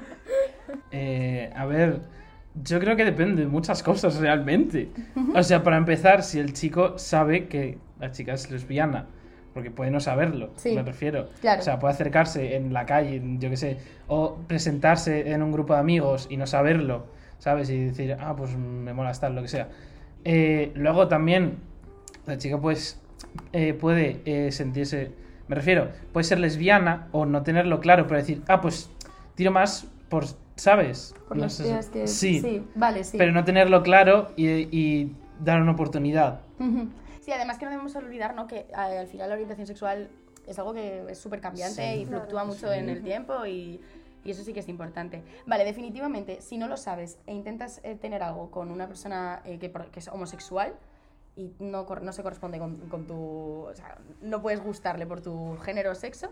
Eh, 0.91 1.53
a 1.55 1.65
ver, 1.67 2.01
yo 2.63 2.81
creo 2.81 2.97
que 2.97 3.05
depende 3.05 3.43
de 3.43 3.49
muchas 3.49 3.83
cosas 3.83 4.17
realmente. 4.17 4.91
O 5.35 5.43
sea, 5.43 5.63
para 5.63 5.77
empezar, 5.77 6.23
si 6.23 6.39
el 6.39 6.53
chico 6.53 6.99
sabe 6.99 7.47
que 7.49 7.79
la 8.01 8.11
chica 8.11 8.33
es 8.35 8.51
lesbiana, 8.51 9.07
porque 9.55 9.71
puede 9.71 9.91
no 9.91 10.01
saberlo, 10.01 10.51
Sí, 10.57 10.73
me 10.75 10.83
refiero. 10.83 11.29
claro. 11.41 11.61
O 11.61 11.63
sea, 11.63 11.79
puede 11.79 11.95
acercarse 11.95 12.57
en 12.57 12.73
la 12.73 12.85
calle, 12.85 13.23
yo 13.39 13.49
qué 13.49 13.57
sé, 13.57 13.79
o 14.09 14.37
presentarse 14.47 15.31
en 15.31 15.43
un 15.43 15.53
grupo 15.53 15.75
de 15.75 15.81
amigos 15.81 16.27
y 16.31 16.37
no 16.37 16.47
saberlo, 16.47 17.07
¿sabes? 17.39 17.71
Y 17.71 17.85
decir, 17.87 18.17
ah, 18.21 18.35
pues 18.37 18.57
me 18.57 18.93
mola 18.93 19.11
estar, 19.13 19.31
lo 19.31 19.43
que 19.43 19.49
sea. 19.49 19.69
Eh, 20.25 20.73
luego 20.75 21.07
también, 21.09 21.59
la 22.27 22.37
chica 22.39 22.59
pues 22.59 23.01
eh, 23.53 23.73
puede 23.73 24.21
eh, 24.25 24.51
sentirse, 24.53 25.13
me 25.49 25.55
refiero, 25.55 25.91
puede 26.13 26.25
ser 26.25 26.39
lesbiana 26.39 27.09
o 27.13 27.27
no 27.27 27.43
tenerlo 27.43 27.81
claro, 27.81 28.07
pero 28.07 28.19
decir, 28.19 28.43
ah, 28.49 28.61
pues 28.61 28.91
tiro 29.35 29.51
más 29.51 29.87
por, 30.09 30.25
¿sabes? 30.57 31.15
Por 31.29 31.37
No 31.37 31.45
los 31.45 31.57
tíos 31.57 31.87
que... 31.87 32.07
Sí, 32.07 32.65
vale, 32.75 33.05
sí. 33.05 33.19
pero 33.19 33.33
no 33.33 33.45
tenerlo 33.45 33.83
claro 33.83 34.33
y, 34.37 34.47
y 34.77 35.17
dar 35.41 35.61
una 35.61 35.73
oportunidad. 35.73 36.41
Sí, 37.21 37.33
además 37.33 37.59
que 37.59 37.65
no 37.65 37.71
debemos 37.73 37.95
olvidar 37.97 38.35
¿no? 38.35 38.47
que 38.47 38.59
eh, 38.61 38.75
al 38.75 39.07
final 39.09 39.29
la 39.29 39.35
orientación 39.35 39.67
sexual 39.67 40.09
es 40.47 40.59
algo 40.59 40.73
que 40.75 41.05
es 41.09 41.19
súper 41.19 41.41
cambiante 41.41 41.95
Sí. 41.95 42.01
y 42.03 42.07
fluctúa 42.07 42.45
mucho 42.45 42.73
en 42.73 42.89
el 42.89 43.03
tiempo 43.03 43.45
y, 43.47 43.81
y 44.25 44.31
eso 44.31 44.45
sí 44.45 44.53
que 44.53 44.61
es 44.61 44.69
importante. 44.69 45.23
Vale, 45.45 45.65
definitivamente, 45.65 46.41
si 46.41 46.57
no 46.57 46.69
lo 46.69 46.77
sabes 46.77 47.19
e 47.27 47.35
intentas 47.35 47.81
eh, 47.83 47.97
tener 47.97 48.23
algo 48.23 48.51
con 48.51 48.71
una 48.71 48.87
persona 48.87 49.43
eh, 49.45 49.59
que 49.59 49.99
es 49.99 50.09
homosexual 50.09 50.73
y 51.37 51.53
no, 51.59 51.85
cor- 51.87 52.03
no 52.03 52.13
se 52.13 52.23
corresponde 52.23 52.59
con, 52.59 52.77
con 52.89 53.07
tu... 53.07 53.15
O 53.69 53.75
sea, 53.75 53.99
no 54.23 54.41
puedes 54.43 54.61
gustarle 54.63 55.07
por 55.07 55.21
tu 55.21 55.57
género 55.59 55.93
o 55.93 55.95
sexo, 55.95 56.29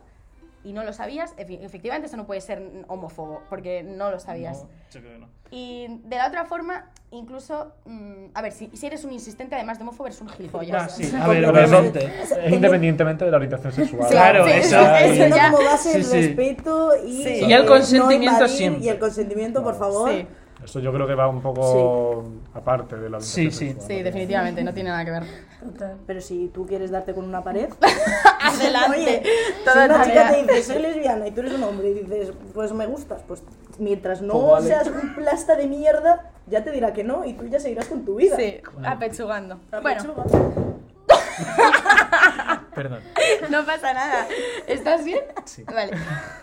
y 0.65 0.73
no 0.73 0.83
lo 0.83 0.95
sabías, 0.95 1.35
efectivamente 1.37 2.07
eso 2.07 2.17
no 2.17 2.25
puede 2.25 2.41
ser 2.41 2.63
homófobo, 2.89 3.43
porque 3.51 3.83
no 3.83 4.11
lo 4.11 4.19
sabías. 4.19 4.63
No, 4.63 4.69
yo 4.93 5.01
creo 5.01 5.13
que 5.13 5.19
no. 5.19 5.29
Y 5.51 6.01
de 6.05 6.17
la 6.17 6.27
otra 6.27 6.47
forma, 6.47 6.87
incluso, 7.11 7.73
mm, 7.85 8.29
a 8.33 8.41
ver, 8.41 8.51
si, 8.53 8.71
si 8.73 8.87
eres 8.87 9.05
un 9.05 9.13
insistente, 9.13 9.55
además 9.57 9.77
de 9.79 9.83
homófobo, 9.83 10.07
eres 10.07 10.23
un 10.23 10.29
gilipollas. 10.31 10.85
Ah, 10.85 10.89
sí, 10.89 11.13
a 11.21 11.29
ver, 11.29 11.45
eso 11.45 11.53
obviamente. 11.53 12.07
es 12.47 12.51
independientemente 12.53 13.27
de 13.27 13.31
la 13.31 13.37
orientación 13.37 13.73
sexual. 13.75 14.05
Sí, 14.09 14.15
Claro, 14.15 14.47
sí, 14.47 14.53
eso- 14.53 14.81
eso 14.81 14.95
Teniendo 15.01 15.37
ya- 15.37 15.51
como 15.53 15.65
base 15.65 16.03
Sí, 16.03 16.17
el 16.17 16.23
respeto 16.29 16.91
y, 17.07 17.23
Sí. 17.25 17.45
Y 17.47 17.53
el 17.53 17.65
eh, 17.65 17.67
consentimiento 17.67 18.31
no 18.31 18.47
invadir, 18.47 18.49
siempre. 18.57 18.85
Y 18.85 18.89
el 18.89 18.99
consentimiento, 18.99 19.63
por 19.63 19.75
favor. 19.77 20.11
Eso 20.65 20.81
yo 20.81 20.93
creo 20.95 21.07
que 21.07 21.15
va 21.15 21.29
un 21.29 21.43
poco 21.43 22.25
aparte 22.55 22.97
de 22.97 23.11
la 23.11 23.21
Sí, 23.21 23.51
sí. 23.51 23.69
sexual. 23.69 23.87
sí, 23.87 24.03
definitivamente, 24.03 24.65
no 24.65 24.73
tiene 24.73 24.89
nada 24.91 25.05
que 25.05 25.11
ver. 25.11 25.25
Total. 25.63 25.97
Pero 26.07 26.21
si 26.23 26.49
tú 26.49 26.67
quieres 26.67 26.91
darte 26.91 27.13
con 27.15 27.25
una 27.27 27.45
pared, 27.45 27.69
Adelante. 28.41 28.99
Oye, 28.99 29.23
si 29.63 29.79
una 29.79 30.05
chica 30.05 30.31
te 30.31 30.43
dice 30.43 30.63
soy 30.63 30.83
lesbiana 30.83 31.27
y 31.27 31.31
tú 31.33 31.41
eres 31.41 31.53
un 31.55 31.65
hombre 31.65 31.91
y 31.91 31.95
dices 31.95 32.33
pues 32.55 32.73
me 32.73 32.87
gustas, 32.87 33.23
pues 33.29 33.43
mientras 33.79 34.23
no 34.23 34.33
Pues 34.35 34.51
vale. 34.53 34.67
seas 34.69 34.87
un 34.89 35.15
plasta 35.15 35.55
de 35.57 35.67
mierda, 35.67 36.31
ya 36.47 36.65
te 36.65 36.71
dirá 36.71 36.93
que 36.95 37.05
no 37.05 37.25
y 37.27 37.35
tú 37.35 37.47
ya 37.47 37.61
seguirás 37.61 37.87
con 37.87 38.05
tu 38.05 38.15
vida. 38.17 38.37
Sí, 38.37 38.61
apechugando. 38.85 39.61
La 39.71 39.81
Bueno. 39.81 40.15
Perdón. 42.75 43.01
no 43.51 43.65
pasa 43.65 43.93
nada. 43.93 44.27
¿Estás 44.67 45.05
bien? 45.05 45.21
Sí. 45.45 45.63
Vale. 45.65 45.93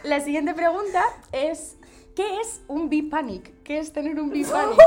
La 0.04 0.20
siguiente 0.22 0.54
pregunta 0.54 1.02
es: 1.32 1.78
¿qué 2.22 2.40
es 2.42 2.62
un 2.68 2.90
B-Panic? 2.90 3.64
¿Qué 3.64 3.80
es 3.80 3.92
tener 3.94 4.20
un 4.20 4.30
B-Panic? 4.30 4.78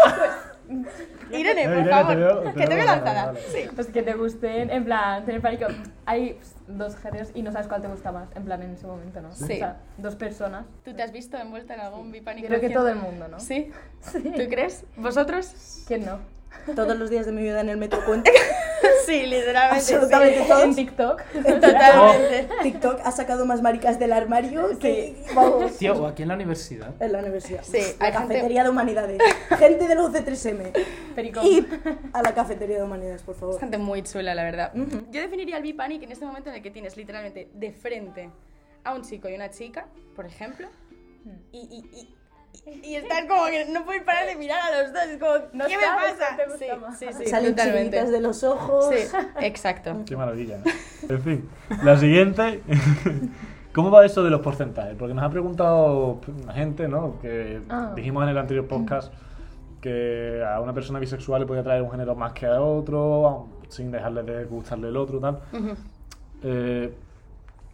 Irene, 1.30 1.62
Eh, 1.64 1.68
por 1.68 1.74
Irene, 1.78 1.90
favor, 1.90 2.08
te 2.08 2.16
veo- 2.16 2.40
te 2.40 2.52
que 2.60 2.66
te 2.66 2.74
veo 2.74 2.84
lanzada. 2.86 3.34
Sí. 3.52 3.68
Pues 3.74 3.88
que 3.88 4.02
te 4.02 4.14
gusten, 4.14 4.70
en 4.70 4.84
plan, 4.84 5.24
tener 5.24 5.40
pánico. 5.42 5.66
Hay 6.06 6.38
dos 6.68 6.96
géneros 6.96 7.30
y 7.34 7.42
no 7.42 7.52
sabes 7.52 7.66
cuál 7.68 7.82
te 7.82 7.88
gusta 7.88 8.12
más, 8.12 8.28
en 8.34 8.44
plan, 8.44 8.62
en 8.62 8.70
ese 8.72 8.86
momento, 8.86 9.20
¿no? 9.20 9.32
Sí. 9.32 9.44
O 9.44 9.46
sea, 9.58 9.80
dos 9.98 10.14
personas. 10.14 10.64
¿Tú 10.84 10.94
te 10.94 11.02
has 11.02 11.12
visto 11.12 11.36
envuelta 11.36 11.74
en 11.74 11.80
algún 11.80 12.10
B-Panic? 12.12 12.46
Creo 12.46 12.60
que 12.60 12.70
todo 12.70 12.88
el 12.88 12.96
mundo, 12.96 13.28
¿no? 13.28 13.40
¿Sí? 13.40 13.70
Sí. 14.00 14.20
¿Tú 14.22 14.42
crees? 14.48 14.84
¿Vosotros? 14.96 15.84
¿Quién 15.86 16.04
no? 16.06 16.18
Todos 16.76 16.96
los 16.96 17.10
días 17.10 17.26
de 17.26 17.32
mi 17.32 17.42
vida 17.42 17.60
en 17.60 17.68
el 17.68 17.76
metro 17.76 17.98
cuento. 18.06 18.30
Sí, 19.06 19.26
literalmente. 19.26 19.76
Absolutamente 19.76 20.42
sí. 20.42 20.48
todos. 20.48 20.62
En 20.64 20.74
TikTok. 20.74 21.22
Totalmente. 21.32 22.48
TikTok 22.62 23.00
ha 23.04 23.12
sacado 23.12 23.44
más 23.46 23.60
maricas 23.62 23.98
del 23.98 24.12
armario 24.12 24.78
que 24.78 25.16
vamos 25.34 25.76
Tío, 25.76 25.94
o 25.94 26.06
aquí 26.06 26.22
en 26.22 26.28
la 26.28 26.34
universidad. 26.34 26.94
en 27.00 27.12
la 27.12 27.18
universidad. 27.18 27.62
Sí, 27.62 27.78
la 27.98 28.06
gente- 28.12 28.34
cafetería 28.34 28.62
de 28.64 28.70
humanidades. 28.70 29.18
Gente 29.58 29.88
de 29.88 29.94
la 29.94 30.02
UC3M. 30.02 30.72
Pericón. 31.14 31.46
Id 31.46 31.64
a 32.12 32.22
la 32.22 32.34
cafetería 32.34 32.76
de 32.78 32.82
humanidades, 32.82 33.22
por 33.22 33.34
favor. 33.34 33.54
Es 33.54 33.60
gente 33.60 33.78
muy 33.78 34.02
chula, 34.02 34.34
la 34.34 34.44
verdad. 34.44 34.72
Yo 34.74 35.20
definiría 35.20 35.56
el 35.58 35.62
B-Panic 35.62 36.02
en 36.02 36.12
este 36.12 36.24
momento 36.24 36.48
en 36.50 36.56
el 36.56 36.62
que 36.62 36.70
tienes 36.70 36.96
literalmente 36.96 37.48
de 37.52 37.72
frente 37.72 38.30
a 38.84 38.94
un 38.94 39.02
chico 39.02 39.28
y 39.28 39.34
una 39.34 39.50
chica, 39.50 39.86
por 40.16 40.26
ejemplo, 40.26 40.68
y, 41.52 41.58
y, 41.58 41.98
y, 41.98 42.14
y, 42.82 42.94
están 42.94 43.26
como 43.28 43.46
que 43.46 43.66
no 43.66 43.84
pueden 43.84 44.04
parar 44.04 44.26
de 44.26 44.36
mirar 44.36 44.60
a 44.72 44.82
los 44.82 44.92
dos. 44.92 45.02
Es 45.04 45.18
como, 45.18 45.66
¿qué 45.66 45.76
me 45.76 45.84
pasa? 45.84 46.36
Sí, 46.98 47.06
sí, 47.08 47.24
sí, 47.24 47.26
Salen 47.26 47.54
de 47.90 48.20
los 48.20 48.44
ojos. 48.44 48.90
Sí, 48.94 49.16
exacto. 49.40 50.02
Qué 50.06 50.16
maravilla. 50.16 50.58
¿no? 50.58 51.14
En 51.14 51.22
fin, 51.22 51.48
la 51.82 51.96
siguiente. 51.96 52.62
¿Cómo 53.74 53.90
va 53.90 54.06
eso 54.06 54.22
de 54.22 54.30
los 54.30 54.40
porcentajes? 54.40 54.94
Porque 54.96 55.14
nos 55.14 55.24
ha 55.24 55.30
preguntado 55.30 56.20
la 56.46 56.52
gente, 56.52 56.86
¿no? 56.86 57.18
Que 57.20 57.60
Ah. 57.68 57.92
dijimos 57.96 58.22
en 58.22 58.28
el 58.28 58.38
anterior 58.38 58.68
podcast 58.68 59.12
que 59.80 60.44
a 60.48 60.60
una 60.60 60.72
persona 60.72 61.00
bisexual 61.00 61.40
le 61.40 61.46
podía 61.46 61.64
traer 61.64 61.82
un 61.82 61.90
género 61.90 62.14
más 62.14 62.32
que 62.32 62.46
a 62.46 62.60
otro, 62.60 63.48
sin 63.68 63.90
dejarle 63.90 64.22
de 64.22 64.44
gustarle 64.44 64.88
el 64.88 64.96
otro, 64.96 65.18
tal. 65.18 65.40
Eh, 66.42 66.94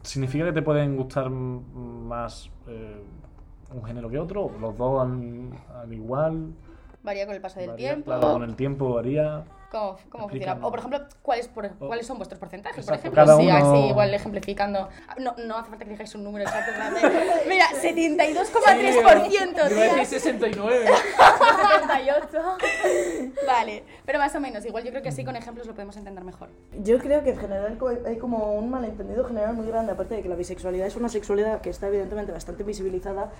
¿Significa 0.03 0.47
que 0.47 0.53
te 0.53 0.63
pueden 0.63 0.97
gustar 0.97 1.29
más 1.29 2.49
eh, 2.67 3.03
un 3.73 3.85
género 3.85 4.09
que 4.11 4.19
otro? 4.19 4.51
¿Los 4.61 4.77
dos 4.77 5.03
al, 5.03 5.51
al 5.83 5.93
igual? 5.93 6.53
Varía 7.03 7.25
con 7.27 7.35
el 7.35 7.41
paso 7.41 7.59
del 7.61 7.71
Varía, 7.71 7.91
tiempo. 7.91 8.11
Claro, 8.11 8.33
con 8.35 8.43
el 8.43 8.57
tiempo 8.57 8.95
varía. 8.95 9.45
¿Cómo, 9.71 9.97
cómo 10.11 10.29
funciona? 10.29 10.59
O, 10.67 10.71
por 10.71 10.81
ejemplo, 10.81 11.01
¿cuáles, 11.23 11.47
por- 11.49 11.71
¿cuáles 11.79 12.05
son 12.07 12.19
vuestros 12.19 12.41
porcentajes? 12.41 12.79
Exacto, 12.87 13.09
por 13.11 13.19
ejemplo, 13.21 13.39
sí, 13.39 13.47
uno- 13.47 13.57
así, 13.57 13.89
igual 13.89 14.13
ejemplificando. 14.13 14.89
No, 15.19 15.35
no 15.47 15.57
hace 15.59 15.71
falta 15.71 15.85
que 15.85 15.93
digáis 15.93 16.13
un 16.17 16.25
número 16.25 16.45
exacto. 16.45 16.73
Mira, 17.49 17.67
72,3%, 17.81 19.71
Iba 19.71 19.83
a 19.83 19.97
decir 19.97 19.97
tías. 19.97 20.09
69. 20.09 20.87
78. 21.99 23.33
Vale, 23.47 23.85
pero 24.05 24.19
más 24.19 24.35
o 24.35 24.41
menos. 24.41 24.65
Igual 24.65 24.85
yo 24.85 24.91
creo 24.91 25.03
que 25.03 25.09
así 25.09 25.25
con 25.25 25.37
ejemplos 25.37 25.67
lo 25.67 25.75
podemos 25.75 25.97
entender 25.97 26.25
mejor. 26.25 26.49
Yo 26.83 26.99
creo 26.99 27.23
que 27.23 27.31
en 27.31 27.39
general 27.39 27.79
hay 28.07 28.17
como 28.17 28.55
un 28.55 28.71
malentendido 28.71 29.25
general 29.25 29.55
muy 29.55 29.67
grande, 29.67 29.93
aparte 29.93 30.15
de 30.15 30.23
que 30.23 30.29
la 30.29 30.37
bisexualidad 30.37 30.87
es 30.87 30.97
una 30.97 31.09
sexualidad 31.09 31.61
que 31.61 31.71
está 31.71 31.89
evidentemente 31.89 32.33
bastante 32.33 32.63
visibilizada. 32.63 33.31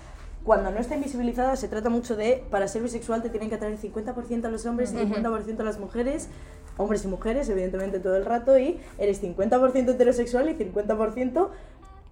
Cuando 0.43 0.71
no 0.71 0.79
está 0.79 0.95
invisibilizada 0.95 1.55
se 1.55 1.67
trata 1.67 1.89
mucho 1.89 2.15
de, 2.15 2.43
para 2.49 2.67
ser 2.67 2.81
bisexual 2.81 3.21
te 3.21 3.29
tienen 3.29 3.49
que 3.49 3.55
atraer 3.55 3.77
50% 3.77 4.45
a 4.45 4.49
los 4.49 4.65
hombres 4.65 4.91
y 4.91 4.95
50% 4.95 5.59
a 5.59 5.63
las 5.63 5.79
mujeres, 5.79 6.29
hombres 6.77 7.05
y 7.05 7.07
mujeres 7.07 7.47
evidentemente 7.49 7.99
todo 7.99 8.15
el 8.17 8.25
rato, 8.25 8.57
y 8.57 8.79
eres 8.97 9.21
50% 9.21 9.91
heterosexual 9.91 10.49
y 10.49 10.55
50% 10.55 11.49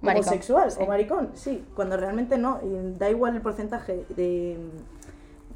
Maricón, 0.01 0.23
homosexual 0.23 0.71
sí. 0.71 0.77
o 0.79 0.85
maricón, 0.85 1.31
sí, 1.33 1.65
cuando 1.75 1.97
realmente 1.97 2.37
no, 2.37 2.61
y 2.63 2.97
da 2.97 3.09
igual 3.09 3.35
el 3.35 3.41
porcentaje 3.41 4.05
de, 4.15 4.57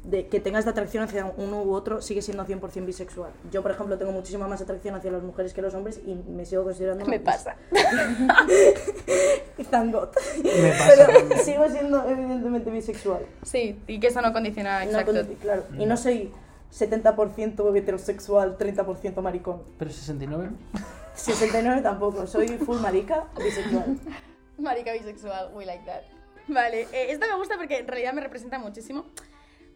de 0.04 0.28
que 0.28 0.38
tengas 0.38 0.64
de 0.64 0.70
atracción 0.70 1.02
hacia 1.04 1.24
uno 1.36 1.62
u 1.62 1.72
otro, 1.72 2.02
sigue 2.02 2.22
siendo 2.22 2.44
100% 2.46 2.84
bisexual. 2.84 3.32
Yo, 3.50 3.62
por 3.62 3.70
ejemplo, 3.70 3.96
tengo 3.98 4.12
muchísima 4.12 4.46
más 4.46 4.60
atracción 4.60 4.94
hacia 4.94 5.10
las 5.10 5.22
mujeres 5.22 5.54
que 5.54 5.62
los 5.62 5.74
hombres 5.74 6.00
y 6.06 6.14
me 6.14 6.44
sigo 6.44 6.64
considerando... 6.64 7.04
Me 7.06 7.20
pasa. 7.20 7.56
Thank 9.70 9.92
God. 9.94 10.08
Me 10.42 10.70
pasa. 10.70 11.06
Pero 11.06 11.38
sigo 11.42 11.68
siendo 11.68 12.08
evidentemente 12.08 12.70
bisexual. 12.70 13.26
Sí, 13.42 13.80
y 13.86 14.00
que 14.00 14.08
eso 14.08 14.20
no 14.20 14.32
condiciona 14.32 14.80
No 14.84 14.90
exacto. 14.90 15.12
con- 15.12 15.34
claro. 15.36 15.64
Y 15.78 15.86
no 15.86 15.96
soy 15.96 16.32
70% 16.72 17.76
heterosexual, 17.76 18.58
30% 18.58 19.20
maricón. 19.22 19.62
Pero 19.78 19.90
69. 19.90 20.50
69 21.14 21.80
tampoco, 21.82 22.26
soy 22.26 22.48
full 22.58 22.78
marica, 22.78 23.26
bisexual. 23.42 23.98
Marica 24.58 24.92
bisexual, 24.92 25.52
we 25.54 25.64
like 25.64 25.84
that. 25.86 26.02
Vale, 26.48 26.82
eh, 26.92 27.06
esto 27.10 27.26
me 27.26 27.36
gusta 27.36 27.56
porque 27.56 27.78
en 27.78 27.88
realidad 27.88 28.12
me 28.12 28.20
representa 28.20 28.58
muchísimo. 28.58 29.04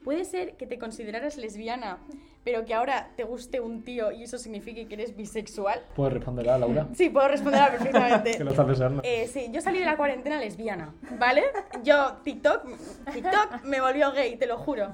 Puede 0.04 0.24
ser 0.24 0.56
que 0.56 0.66
te 0.66 0.78
consideraras 0.78 1.36
lesbiana, 1.36 1.98
pero 2.44 2.64
que 2.64 2.72
ahora 2.74 3.10
te 3.16 3.24
guste 3.24 3.60
un 3.60 3.82
tío 3.84 4.12
y 4.12 4.22
eso 4.22 4.38
signifique 4.38 4.86
que 4.86 4.94
eres 4.94 5.16
bisexual. 5.16 5.82
¿Puedes 5.94 6.14
responder 6.14 6.48
a 6.48 6.58
Laura? 6.58 6.88
Sí, 6.94 7.10
puedo 7.10 7.28
responderla 7.28 7.70
perfectamente. 7.70 8.30
Que 8.38 8.44
lo 8.44 8.50
estás 8.50 8.68
deseando. 8.68 9.02
Eh, 9.04 9.28
sí, 9.32 9.48
yo 9.52 9.60
salí 9.60 9.78
de 9.78 9.84
la 9.84 9.96
cuarentena 9.96 10.38
lesbiana, 10.38 10.94
¿vale? 11.18 11.44
Yo, 11.82 12.14
TikTok, 12.24 12.64
TikTok 13.12 13.64
me 13.64 13.80
volvió 13.80 14.12
gay, 14.12 14.36
te 14.36 14.46
lo 14.46 14.56
juro. 14.56 14.92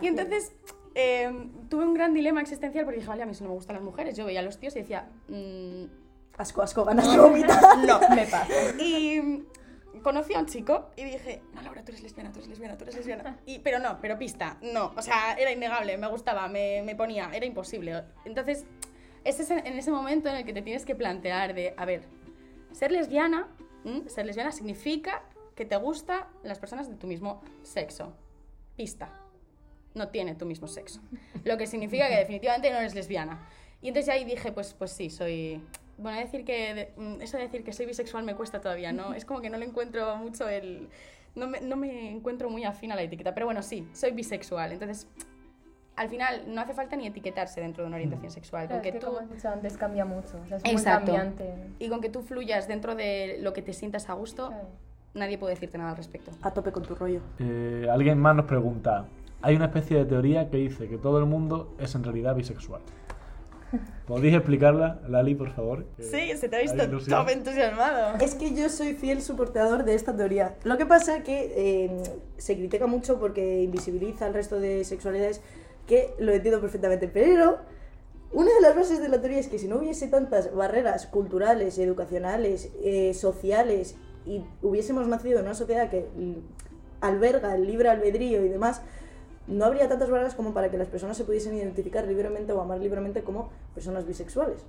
Y 0.00 0.08
entonces 0.08 0.52
eh, 0.94 1.30
tuve 1.68 1.84
un 1.84 1.94
gran 1.94 2.14
dilema 2.14 2.40
existencial 2.40 2.84
porque 2.84 2.98
dije, 2.98 3.08
vale, 3.08 3.22
a 3.22 3.26
mí 3.26 3.32
eso 3.32 3.44
no 3.44 3.50
me 3.50 3.56
gustan 3.56 3.76
las 3.76 3.84
mujeres. 3.84 4.16
Yo 4.16 4.24
veía 4.24 4.40
a 4.40 4.42
los 4.42 4.58
tíos 4.58 4.74
y 4.76 4.80
decía, 4.80 5.08
mm, 5.28 5.84
Asco, 6.38 6.62
asco, 6.62 6.84
ganas 6.84 7.10
de 7.10 7.18
vomitar. 7.18 7.60
no. 7.86 8.00
Me 8.14 8.26
pasa. 8.30 8.46
Y 8.78 9.44
conocí 10.02 10.34
a 10.34 10.40
un 10.40 10.46
chico 10.46 10.90
y 10.96 11.04
dije, 11.04 11.42
no, 11.54 11.62
Laura, 11.62 11.84
tú 11.84 11.92
eres 11.92 12.02
lesbiana, 12.02 12.32
tú 12.32 12.38
eres 12.38 12.48
lesbiana, 12.48 12.76
tú 12.76 12.84
eres 12.84 12.96
lesbiana. 12.96 13.38
Y, 13.46 13.60
pero 13.60 13.78
no, 13.78 14.00
pero 14.00 14.18
pista, 14.18 14.58
no. 14.62 14.92
O 14.96 15.02
sea, 15.02 15.34
era 15.34 15.50
innegable, 15.50 15.96
me 15.96 16.08
gustaba, 16.08 16.48
me, 16.48 16.82
me 16.82 16.94
ponía, 16.94 17.30
era 17.32 17.46
imposible. 17.46 18.04
Entonces, 18.24 18.64
ese 19.24 19.42
es 19.42 19.50
en 19.50 19.66
ese 19.66 19.90
momento 19.90 20.28
en 20.28 20.36
el 20.36 20.44
que 20.44 20.52
te 20.52 20.62
tienes 20.62 20.84
que 20.84 20.94
plantear 20.94 21.54
de, 21.54 21.74
a 21.76 21.84
ver, 21.84 22.04
ser 22.72 22.92
lesbiana, 22.92 23.48
¿m? 23.84 24.08
ser 24.08 24.26
lesbiana 24.26 24.52
significa 24.52 25.22
que 25.54 25.64
te 25.64 25.76
gustan 25.76 26.24
las 26.42 26.58
personas 26.58 26.88
de 26.88 26.96
tu 26.96 27.06
mismo 27.06 27.42
sexo. 27.62 28.14
Pista. 28.76 29.18
No 29.94 30.08
tiene 30.08 30.34
tu 30.34 30.46
mismo 30.46 30.66
sexo. 30.66 31.00
Lo 31.44 31.58
que 31.58 31.66
significa 31.66 32.08
que 32.08 32.16
definitivamente 32.16 32.70
no 32.70 32.78
eres 32.78 32.94
lesbiana. 32.94 33.48
Y 33.82 33.88
entonces 33.88 34.12
ahí 34.12 34.24
dije, 34.24 34.52
pues, 34.52 34.74
pues 34.74 34.92
sí, 34.92 35.10
soy... 35.10 35.62
Bueno, 36.02 36.18
decir 36.18 36.44
que 36.44 36.74
de- 36.74 36.92
mm, 36.96 37.20
eso 37.22 37.36
de 37.36 37.44
decir 37.44 37.64
que 37.64 37.72
soy 37.72 37.86
bisexual 37.86 38.24
me 38.24 38.34
cuesta 38.34 38.60
todavía, 38.60 38.92
¿no? 38.92 39.14
Es 39.14 39.24
como 39.24 39.40
que 39.40 39.50
no 39.50 39.58
le 39.58 39.66
encuentro 39.66 40.16
mucho 40.16 40.48
el... 40.48 40.88
No 41.34 41.46
me, 41.46 41.60
no 41.62 41.76
me 41.76 42.10
encuentro 42.10 42.50
muy 42.50 42.64
afín 42.64 42.92
a 42.92 42.94
la 42.96 43.02
etiqueta, 43.02 43.32
pero 43.32 43.46
bueno, 43.46 43.62
sí, 43.62 43.88
soy 43.94 44.10
bisexual. 44.10 44.72
Entonces, 44.72 45.06
al 45.96 46.08
final, 46.10 46.42
no 46.46 46.60
hace 46.60 46.74
falta 46.74 46.94
ni 46.96 47.06
etiquetarse 47.06 47.60
dentro 47.62 47.82
de 47.84 47.88
una 47.88 47.96
orientación 47.96 48.30
sexual. 48.30 48.66
Claro, 48.66 48.80
Con 48.82 48.86
es 48.86 48.92
que 48.92 48.98
que 48.98 49.04
tú... 49.04 49.12
como 49.12 49.20
has 49.20 49.30
dicho 49.34 49.48
antes, 49.48 49.76
cambia 49.78 50.04
mucho. 50.04 50.38
O 50.44 50.46
sea, 50.46 50.58
es 50.58 50.64
Exacto. 50.66 51.12
muy 51.12 51.20
cambiante. 51.20 51.54
Y 51.78 51.88
con 51.88 52.00
que 52.02 52.10
tú 52.10 52.20
fluyas 52.22 52.68
dentro 52.68 52.94
de 52.94 53.38
lo 53.40 53.52
que 53.54 53.62
te 53.62 53.72
sientas 53.72 54.10
a 54.10 54.12
gusto, 54.12 54.48
Claro. 54.48 54.68
nadie 55.14 55.38
puede 55.38 55.54
decirte 55.54 55.78
nada 55.78 55.90
al 55.92 55.96
respecto. 55.96 56.32
A 56.42 56.50
tope 56.50 56.70
con 56.70 56.82
tu 56.82 56.94
rollo. 56.94 57.20
Eh, 57.38 57.86
alguien 57.90 58.18
más 58.18 58.36
nos 58.36 58.44
pregunta, 58.44 59.06
hay 59.40 59.56
una 59.56 59.66
especie 59.66 59.96
de 59.96 60.04
teoría 60.04 60.50
que 60.50 60.58
dice 60.58 60.86
que 60.88 60.98
todo 60.98 61.18
el 61.18 61.24
mundo 61.24 61.74
es 61.78 61.94
en 61.94 62.04
realidad 62.04 62.34
bisexual. 62.34 62.82
¿Podéis 64.06 64.34
explicarla, 64.34 65.00
Lali, 65.08 65.34
por 65.34 65.50
favor? 65.50 65.86
Sí, 65.98 66.36
se 66.36 66.48
te 66.48 66.56
ha 66.56 66.60
visto 66.60 66.88
top 67.08 67.28
entusiasmado. 67.28 68.18
Es 68.18 68.34
que 68.34 68.54
yo 68.54 68.68
soy 68.68 68.94
fiel 68.94 69.22
soportador 69.22 69.84
de 69.84 69.94
esta 69.94 70.16
teoría. 70.16 70.56
Lo 70.64 70.76
que 70.76 70.86
pasa 70.86 71.18
es 71.18 71.24
que 71.24 71.52
eh, 71.56 72.02
se 72.36 72.56
critica 72.56 72.86
mucho 72.86 73.18
porque 73.18 73.62
invisibiliza 73.62 74.26
al 74.26 74.34
resto 74.34 74.60
de 74.60 74.84
sexualidades, 74.84 75.40
que 75.86 76.14
lo 76.18 76.32
entiendo 76.32 76.60
perfectamente, 76.60 77.08
pero 77.08 77.58
una 78.32 78.52
de 78.54 78.60
las 78.62 78.74
bases 78.74 79.00
de 79.00 79.08
la 79.08 79.20
teoría 79.20 79.38
es 79.38 79.48
que 79.48 79.58
si 79.58 79.68
no 79.68 79.76
hubiese 79.76 80.08
tantas 80.08 80.54
barreras 80.54 81.06
culturales, 81.06 81.78
educacionales, 81.78 82.70
eh, 82.82 83.12
sociales 83.14 83.96
y 84.24 84.42
hubiésemos 84.62 85.06
nacido 85.06 85.40
en 85.40 85.46
una 85.46 85.54
sociedad 85.54 85.90
que 85.90 86.08
mm, 86.16 86.34
alberga 87.02 87.54
el 87.54 87.66
libre 87.66 87.90
albedrío 87.90 88.44
y 88.44 88.48
demás, 88.48 88.82
no 89.46 89.64
habría 89.64 89.88
tantas 89.88 90.08
barreras 90.10 90.34
como 90.34 90.52
para 90.54 90.70
que 90.70 90.78
las 90.78 90.88
personas 90.88 91.16
se 91.16 91.24
pudiesen 91.24 91.54
identificar 91.54 92.06
libremente 92.06 92.52
o 92.52 92.60
amar 92.60 92.78
libremente 92.78 93.22
como 93.22 93.50
personas 93.74 94.06
bisexuales. 94.06 94.64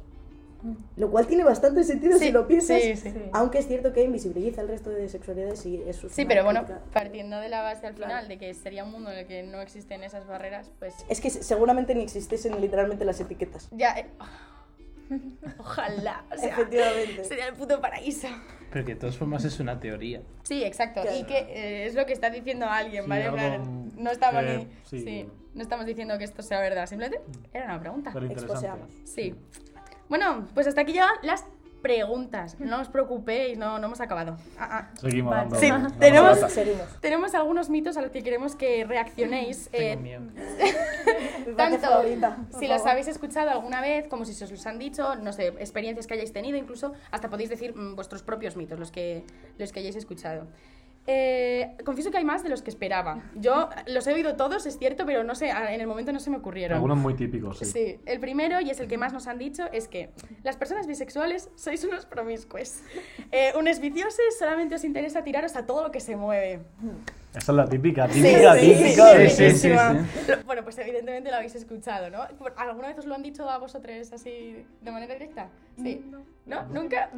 Lo 0.96 1.12
cual 1.12 1.28
tiene 1.28 1.44
bastante 1.44 1.84
sentido 1.84 2.18
Sí, 2.18 2.28
si 2.28 2.32
lo 2.32 2.48
piensas, 2.48 2.82
sí, 2.82 2.96
sí. 2.96 3.14
aunque 3.34 3.58
es 3.60 3.68
cierto 3.68 3.92
que 3.92 4.02
invisibiliza 4.02 4.62
el 4.62 4.70
resto 4.70 4.90
de 4.92 5.10
sexualidades 5.10 5.66
y 5.66 5.82
eso 5.86 6.08
es 6.08 6.14
Sí, 6.14 6.24
pero 6.24 6.46
bueno, 6.46 6.64
partiendo 6.94 7.38
de 7.42 7.50
la 7.50 7.62
base 7.64 7.86
al 7.86 7.96
final 7.96 8.10
Claro. 8.12 8.28
de 8.30 8.38
que 8.38 8.54
sería 8.54 8.86
un 8.86 8.92
mundo 8.94 9.12
en 9.12 9.18
el 9.18 9.28
que 9.28 9.44
no 9.44 9.60
existen 9.60 10.04
esas 10.06 10.26
barreras, 10.26 10.72
pues 10.80 10.94
Es 11.10 11.20
que 11.20 11.30
seguramente 11.32 11.94
ni 11.96 12.04
existiesen 12.04 12.62
literalmente 12.62 13.04
las 13.04 13.20
etiquetas. 13.20 13.68
ya... 13.72 14.00
eh, 14.00 14.08
Ojalá, 15.58 16.24
o 16.32 16.38
sea, 16.38 16.50
Efectivamente. 16.50 17.24
sería 17.24 17.48
el 17.48 17.54
puto 17.56 17.80
paraíso. 17.82 18.28
Pero 18.72 18.86
que 18.86 18.94
de 18.96 19.00
todas 19.00 19.18
formas 19.18 19.46
es 19.46 19.60
una 19.60 19.80
teoría. 19.80 20.22
Sí, 20.44 20.64
exacto. 20.64 21.02
Claro. 21.02 21.18
Y 21.18 21.24
que 21.26 21.38
eh, 21.38 21.86
es 21.86 21.94
lo 21.96 22.06
que 22.06 22.14
está 22.14 22.30
diciendo 22.30 22.68
alguien, 22.68 23.04
Sí, 23.04 23.10
¿vale? 23.10 23.24
Algo 23.26 23.66
no 23.98 24.10
estamos 24.12 24.44
que- 24.44 24.58
ni- 24.58 24.68
sí. 24.84 25.00
sí, 25.04 25.30
no 25.54 25.62
estamos 25.62 25.86
diciendo 25.86 26.18
que 26.18 26.24
esto 26.24 26.42
sea 26.42 26.60
verdad, 26.60 26.88
simplemente 26.88 27.22
era 27.54 27.66
una 27.66 27.80
pregunta. 27.80 28.10
Pero 28.14 28.26
interesante. 28.26 28.86
Sí. 29.06 29.36
Bueno, 30.10 30.48
pues 30.54 30.68
hasta 30.68 30.82
aquí 30.82 30.94
llegan 30.94 31.10
las 31.22 31.46
preguntas. 31.84 32.58
No 32.60 32.80
os 32.80 32.88
preocupéis, 32.88 33.58
no, 33.58 33.78
no 33.78 33.88
hemos 33.88 34.00
acabado. 34.02 34.38
Ah, 34.58 34.70
ah. 34.72 34.92
Seguimos 35.00 35.32
Vale. 35.32 35.42
dando. 35.44 35.60
Sí, 35.60 35.70
dando 35.70 35.90
tenemos- 37.02 37.34
algunos 37.36 37.70
mitos 37.70 37.98
a 37.98 38.02
los 38.02 38.10
que 38.12 38.24
queremos 38.24 38.56
que 38.56 38.86
reaccionéis. 38.86 39.70
Tengo 39.70 39.84
eh, 39.84 39.96
miedo. 39.98 40.22
Tanto 41.56 41.80
favorita, 41.80 42.38
si 42.58 42.68
los 42.68 42.78
favor. 42.78 42.92
habéis 42.92 43.08
escuchado 43.08 43.50
alguna 43.50 43.82
vez, 43.82 44.08
como 44.08 44.26
si 44.26 44.34
se 44.34 44.46
os 44.46 44.52
los 44.52 44.66
han 44.66 44.80
dicho, 44.80 45.16
no 45.16 45.34
sé, 45.34 45.48
experiencias 45.48 46.08
que 46.08 46.14
hayáis 46.16 46.34
tenido, 46.34 46.58
incluso 46.58 46.94
hasta 47.12 47.30
podéis 47.30 47.50
decir 47.50 47.76
mm, 47.76 47.96
vuestros 47.96 48.24
propios 48.24 48.56
mitos, 48.56 48.80
los 48.80 48.92
que, 48.92 49.24
los 49.58 49.72
que 49.72 49.80
hayáis 49.80 49.96
escuchado. 49.96 50.48
Eh, 51.06 51.76
confieso 51.84 52.12
que 52.12 52.18
hay 52.18 52.24
más 52.24 52.44
de 52.44 52.50
los 52.50 52.62
que 52.62 52.70
esperaba. 52.70 53.24
Yo 53.36 53.70
los 53.88 54.08
he 54.08 54.14
oído 54.14 54.38
todos, 54.38 54.66
es 54.66 54.78
cierto, 54.78 55.06
pero 55.06 55.24
no 55.24 55.36
sé, 55.36 55.50
en 55.50 55.82
el 55.82 55.88
momento 55.88 56.14
no 56.14 56.20
se 56.20 56.30
me 56.30 56.38
ocurrieron. 56.38 56.76
Algunos 56.76 56.98
muy 56.98 57.14
típicos, 57.14 57.60
sí. 57.60 57.66
Sí, 57.66 58.00
el 58.06 58.20
primero 58.22 58.62
y 58.62 58.70
es 58.70 58.80
el 58.80 58.88
que 58.88 58.98
más 58.98 59.12
nos 59.12 59.28
han 59.28 59.38
dicho 59.38 59.66
es 59.74 59.90
que 59.90 60.12
las 60.44 60.56
personas 60.56 60.88
bisexuales 60.88 61.50
sois 61.56 61.84
unos 61.84 62.06
promiscuos. 62.06 62.80
Eh, 63.32 63.52
unos 63.58 63.80
viciosos 63.80 64.38
solamente 64.40 64.76
os 64.76 64.84
interesa 64.84 65.24
tiraros 65.24 65.56
a 65.56 65.66
todo 65.66 65.84
lo 65.84 65.92
que 65.92 66.00
se 66.00 66.16
mueve. 66.16 66.62
Esa 67.36 67.52
es 67.52 67.56
la 67.56 67.66
típica, 67.68 68.08
típica, 68.08 68.54
sí, 68.56 68.60
típica. 68.76 69.30
sí, 69.30 69.44
de- 69.44 69.56
sí, 69.56 69.70
Bueno, 70.46 70.64
pues 70.64 70.78
evidentemente 70.78 71.32
lo 71.32 71.38
habéis 71.38 71.56
escuchado, 71.56 72.10
¿no? 72.12 72.20
¿Alguna 72.58 72.90
vez 72.90 73.00
os 73.00 73.06
lo 73.06 73.16
han 73.16 73.24
dicho 73.24 73.50
a 73.50 73.58
vosotros 73.58 74.14
así 74.14 74.64
de 74.82 74.92
manera 74.92 75.14
directa? 75.14 75.48
Sí. 75.82 76.06
¿No? 76.46 76.64
¿Nunca? 76.66 77.10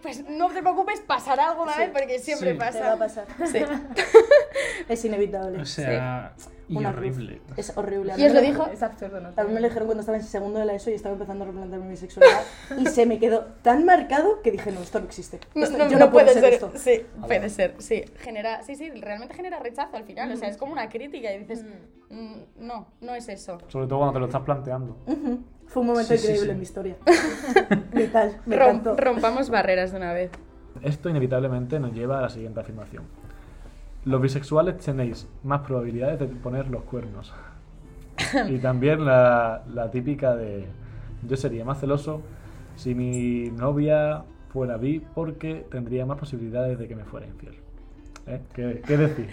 Pues 0.00 0.24
no 0.26 0.48
te 0.48 0.62
preocupes, 0.62 1.00
pasará 1.00 1.50
alguna 1.50 1.74
Sí. 1.74 1.80
vez 1.80 1.90
porque 1.90 2.18
siempre 2.18 2.52
Sí. 2.52 2.58
pasa. 2.58 2.78
Te 2.78 2.84
va 2.86 2.92
a 2.92 2.96
pasar. 2.98 3.26
Sí. 3.46 3.58
Es 4.88 5.04
inevitable. 5.04 5.60
O 5.60 5.64
sea, 5.66 6.32
y 6.68 6.76
Una 6.76 6.88
horrible. 6.90 7.40
Es 7.56 7.76
horrible. 7.76 8.14
¿Y 8.16 8.24
os 8.26 8.32
lo 8.32 8.40
me- 8.40 8.46
dijo? 8.46 8.66
Es 8.72 8.82
absurdo, 8.82 9.20
¿no? 9.20 9.28
A 9.36 9.44
mí 9.44 9.52
me 9.52 9.60
lo 9.60 9.66
dijeron 9.68 9.86
cuando 9.86 10.00
estaba 10.00 10.18
en 10.18 10.24
segundo 10.24 10.58
de 10.58 10.64
la 10.64 10.72
ESO 10.74 10.90
y 10.90 10.94
estaba 10.94 11.12
empezando 11.12 11.44
a 11.44 11.48
replantearme 11.48 11.86
mi 11.88 11.96
sexualidad 11.96 12.40
y 12.78 12.86
se 12.86 13.06
me 13.06 13.18
quedó 13.18 13.44
tan 13.62 13.84
marcado 13.84 14.40
que 14.42 14.50
dije, 14.50 14.72
no, 14.72 14.80
esto 14.80 14.98
no 15.00 15.06
existe. 15.06 15.40
No, 15.54 15.64
Esto- 15.64 15.78
no, 15.78 15.84
yo 15.88 15.98
no 15.98 16.06
no, 16.06 16.10
puedo 16.12 16.26
puede 16.26 16.40
ser. 16.40 16.52
esto. 16.54 16.72
Sí, 16.76 17.02
puede 17.26 17.50
ser. 17.50 17.74
Sí, 17.78 18.04
genera, 18.20 18.62
sí, 18.62 18.74
sí, 18.76 18.90
realmente 18.90 19.34
genera 19.34 19.58
rechazo 19.60 19.96
al 19.96 20.04
final. 20.04 20.32
O 20.32 20.36
sea, 20.36 20.48
es 20.48 20.56
como 20.56 20.72
una 20.72 20.88
crítica 20.88 21.32
y 21.32 21.38
dices, 21.40 21.64
"Mm, 22.08 22.34
no, 22.56 22.88
no 23.00 23.14
es 23.14 23.28
eso. 23.28 23.58
Sobre 23.68 23.86
todo 23.86 23.98
cuando 23.98 24.14
te 24.14 24.20
lo 24.20 24.26
estás 24.26 24.42
planteando. 24.42 24.96
Ujú. 25.06 25.40
Fue 25.70 25.80
un 25.82 25.86
momento 25.88 26.12
Sí, 26.12 26.18
sí, 26.18 26.24
increíble 26.26 26.46
sí. 26.46 26.50
en 26.50 26.56
mi 26.58 26.62
historia. 26.62 26.96
Vital, 27.94 28.36
me 28.46 28.56
Rom- 28.56 28.68
encantó. 28.70 28.96
rompamos 28.96 29.50
barreras 29.50 29.92
de 29.92 29.96
una 29.98 30.12
vez. 30.12 30.30
Esto 30.82 31.08
inevitablemente 31.08 31.78
nos 31.80 31.92
lleva 31.92 32.18
a 32.18 32.22
la 32.22 32.28
siguiente 32.28 32.60
afirmación. 32.60 33.04
Los 34.04 34.20
bisexuales 34.20 34.78
tenéis 34.78 35.28
más 35.44 35.60
probabilidades 35.60 36.18
de 36.20 36.26
poner 36.26 36.68
los 36.68 36.82
cuernos. 36.82 37.32
y 38.48 38.58
también 38.58 39.04
la, 39.04 39.62
la 39.72 39.90
típica 39.90 40.34
de 40.36 40.66
yo 41.28 41.36
sería 41.36 41.64
más 41.64 41.78
celoso 41.80 42.22
si 42.76 42.94
mi 42.94 43.50
novia 43.50 44.24
fuera 44.52 44.76
bi 44.76 45.00
porque 45.14 45.66
tendría 45.70 46.04
más 46.06 46.18
posibilidades 46.18 46.78
de 46.78 46.88
que 46.88 46.96
me 46.96 47.04
fuera 47.04 47.26
infiel. 47.26 47.54
¿Eh? 48.26 48.40
¿Qué, 48.54 48.82
qué 48.86 48.96
decir? 48.96 49.28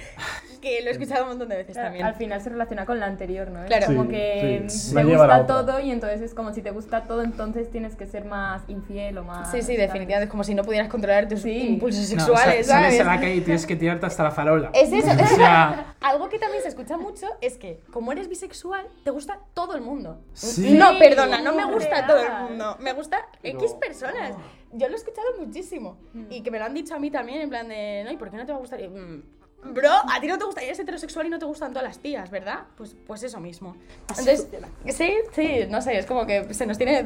Que 0.60 0.82
lo 0.82 0.90
he 0.90 0.92
escuchado 0.92 1.24
un 1.24 1.30
montón 1.30 1.50
de 1.50 1.56
veces 1.58 1.76
también. 1.76 2.06
Al 2.06 2.16
final 2.16 2.42
se 2.42 2.50
relaciona 2.50 2.86
con 2.86 3.00
la 3.00 3.06
anterior, 3.06 3.50
¿no? 3.50 3.62
Es 3.62 3.68
Claro. 3.68 3.88
como 3.88 4.04
Sí, 4.04 4.10
que 4.10 4.64
sí. 4.68 4.96
te 4.96 5.04
gusta 5.04 5.46
todo 5.48 5.80
y 5.80 5.92
entonces 5.92 6.22
es 6.22 6.34
como 6.34 6.54
si 6.54 6.62
te 6.62 6.72
gusta 6.72 7.04
todo, 7.04 7.22
entonces 7.24 7.70
tienes 7.70 7.96
que 7.96 8.06
ser 8.06 8.26
más 8.26 8.64
infiel 8.68 9.18
o 9.20 9.24
más... 9.24 9.52
Sí, 9.52 9.58
sí, 9.58 9.62
¿sabes? 9.64 9.78
definitivamente. 9.80 10.24
Es 10.26 10.30
como 10.32 10.44
si 10.44 10.56
no 10.56 10.64
pudieras 10.64 10.90
controlar 10.90 11.28
tus 11.28 11.42
Sí. 11.42 11.68
impulsos 11.70 12.02
No, 12.14 12.20
sexuales, 12.26 12.66
sa- 12.68 12.74
sales 12.74 12.98
¿sabes? 12.98 13.02
a 13.02 13.04
la 13.16 13.20
calle 13.20 13.36
y 13.36 13.42
tienes 13.42 13.66
que 13.66 13.76
tirarte 13.76 14.06
hasta 14.06 14.24
la 14.24 14.32
farola. 14.32 14.72
Es 14.74 14.92
eso. 14.92 15.12
O 15.12 15.36
sea, 15.36 15.96
Algo 16.02 16.30
que 16.30 16.40
también 16.40 16.62
se 16.64 16.70
escucha 16.70 16.98
mucho 16.98 17.28
es 17.42 17.58
que, 17.58 17.82
como 17.92 18.12
eres 18.12 18.30
bisexual, 18.30 18.86
te 19.04 19.12
gusta 19.12 19.40
todo 19.54 19.76
el 19.76 19.82
mundo. 19.82 20.22
Sí. 20.34 20.74
No, 20.78 20.98
perdona, 21.00 21.42
no 21.42 21.54
me 21.54 21.66
gusta 21.66 22.06
todo 22.08 22.20
el 22.20 22.32
mundo. 22.50 22.78
Me 22.80 22.94
gusta 22.94 23.26
X 23.44 23.72
No. 23.74 23.80
personas. 23.80 24.34
Yo 24.74 24.88
lo 24.88 24.94
he 24.94 24.98
escuchado 24.98 25.28
muchísimo. 25.40 25.98
Y 26.30 26.42
que 26.44 26.52
me 26.52 26.60
lo 26.60 26.66
han 26.66 26.74
dicho 26.74 26.94
a 26.96 27.00
mí 27.00 27.10
también, 27.12 27.42
en 27.42 27.50
plan 27.50 27.68
de, 27.68 28.04
no, 28.06 28.12
¿y 28.12 28.18
por 28.18 28.30
qué 28.30 28.38
no 28.38 28.46
te 28.46 28.52
va 28.52 28.58
a 28.58 28.62
gustar? 28.62 28.80
Y, 28.82 28.88
"Mm, 28.88 29.24
Bro, 29.74 29.90
a 29.90 30.20
ti 30.22 30.28
no 30.28 30.38
te 30.38 30.46
gusta, 30.46 30.62
eres 30.62 30.80
heterosexual 30.80 31.28
y 31.28 31.30
no 31.30 31.40
te 31.40 31.46
gustan 31.46 31.72
todas 31.72 31.84
las 31.88 32.00
tías, 32.00 32.30
¿verdad? 32.32 32.60
Pues, 32.78 32.96
pues 33.06 33.24
eso 33.24 33.40
mismo. 33.40 33.76
Así 34.10 34.30
Entonces, 34.30 34.48
sí, 34.96 35.14
sí, 35.34 35.60
no 35.70 35.82
sé, 35.82 35.98
es 35.98 36.06
como 36.06 36.26
que 36.26 36.54
se 36.54 36.66
nos 36.66 36.78
tiene. 36.78 37.06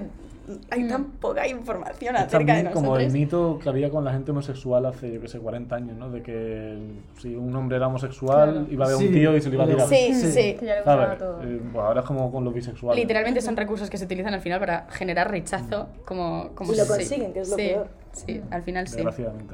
Hay 0.71 0.85
tan 0.87 1.05
poca 1.11 1.47
información 1.47 2.15
acerca 2.15 2.37
de 2.39 2.45
también 2.45 2.63
nosotros. 2.65 2.83
como 2.83 2.97
el 2.97 3.11
mito 3.11 3.59
que 3.61 3.69
había 3.69 3.89
con 3.91 4.03
la 4.03 4.11
gente 4.11 4.31
homosexual 4.31 4.85
hace, 4.87 5.13
yo 5.13 5.21
que 5.21 5.27
sé, 5.27 5.39
40 5.39 5.75
años, 5.75 5.95
¿no? 5.97 6.09
De 6.09 6.23
que 6.23 6.77
si 7.19 7.35
un 7.35 7.55
hombre 7.55 7.77
era 7.77 7.87
homosexual 7.87 8.51
Claro. 8.51 8.67
iba 8.69 8.85
a 8.85 8.87
ver 8.87 8.95
a 8.95 8.97
un 8.97 9.03
Sí. 9.03 9.11
tío 9.11 9.37
y 9.37 9.41
se 9.41 9.49
le 9.49 9.55
iba 9.55 9.63
a 9.63 9.67
tirar. 9.67 9.87
Sí, 9.87 10.13
Sí. 10.15 10.31
sí. 10.31 10.57
Que 10.59 10.65
ya 10.65 10.75
le 10.77 11.15
todo. 11.17 11.41
Eh, 11.43 11.61
pues 11.71 11.85
ahora 11.85 12.01
es 12.01 12.07
como 12.07 12.31
con 12.31 12.43
los 12.43 12.53
bisexuales. 12.53 12.99
Literalmente 13.01 13.39
son 13.39 13.55
recursos 13.55 13.89
que 13.89 13.97
se 13.97 14.05
utilizan 14.05 14.33
al 14.33 14.41
final 14.41 14.59
para 14.59 14.87
generar 14.89 15.29
rechazo, 15.29 15.87
como, 16.05 16.49
como 16.55 16.73
Y 16.73 16.77
lo 16.77 16.83
sí. 16.85 16.89
consiguen, 16.89 17.33
que 17.33 17.39
es 17.41 17.49
lo 17.49 17.55
Sí, 17.55 17.67
peor. 17.67 17.87
Sí, 18.11 18.41
al 18.49 18.63
final 18.63 18.87
sí. 18.87 18.95
Desgraciadamente. 18.95 19.53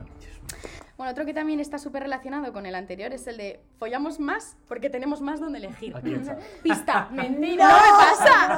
Bueno, 0.97 1.11
otro 1.11 1.25
que 1.27 1.33
también 1.33 1.59
está 1.59 1.77
súper 1.77 2.01
relacionado 2.01 2.51
con 2.51 2.65
el 2.65 2.73
anterior 2.73 3.13
es 3.13 3.27
el 3.27 3.37
de 3.37 3.59
follamos 3.77 4.19
más 4.19 4.57
porque 4.67 4.89
tenemos 4.89 5.21
más 5.21 5.39
donde 5.39 5.59
elegir. 5.59 5.93
Pista, 6.63 7.07
mentira, 7.11 7.69
no 7.69 7.75
me 7.75 7.91
pasa. 7.91 8.57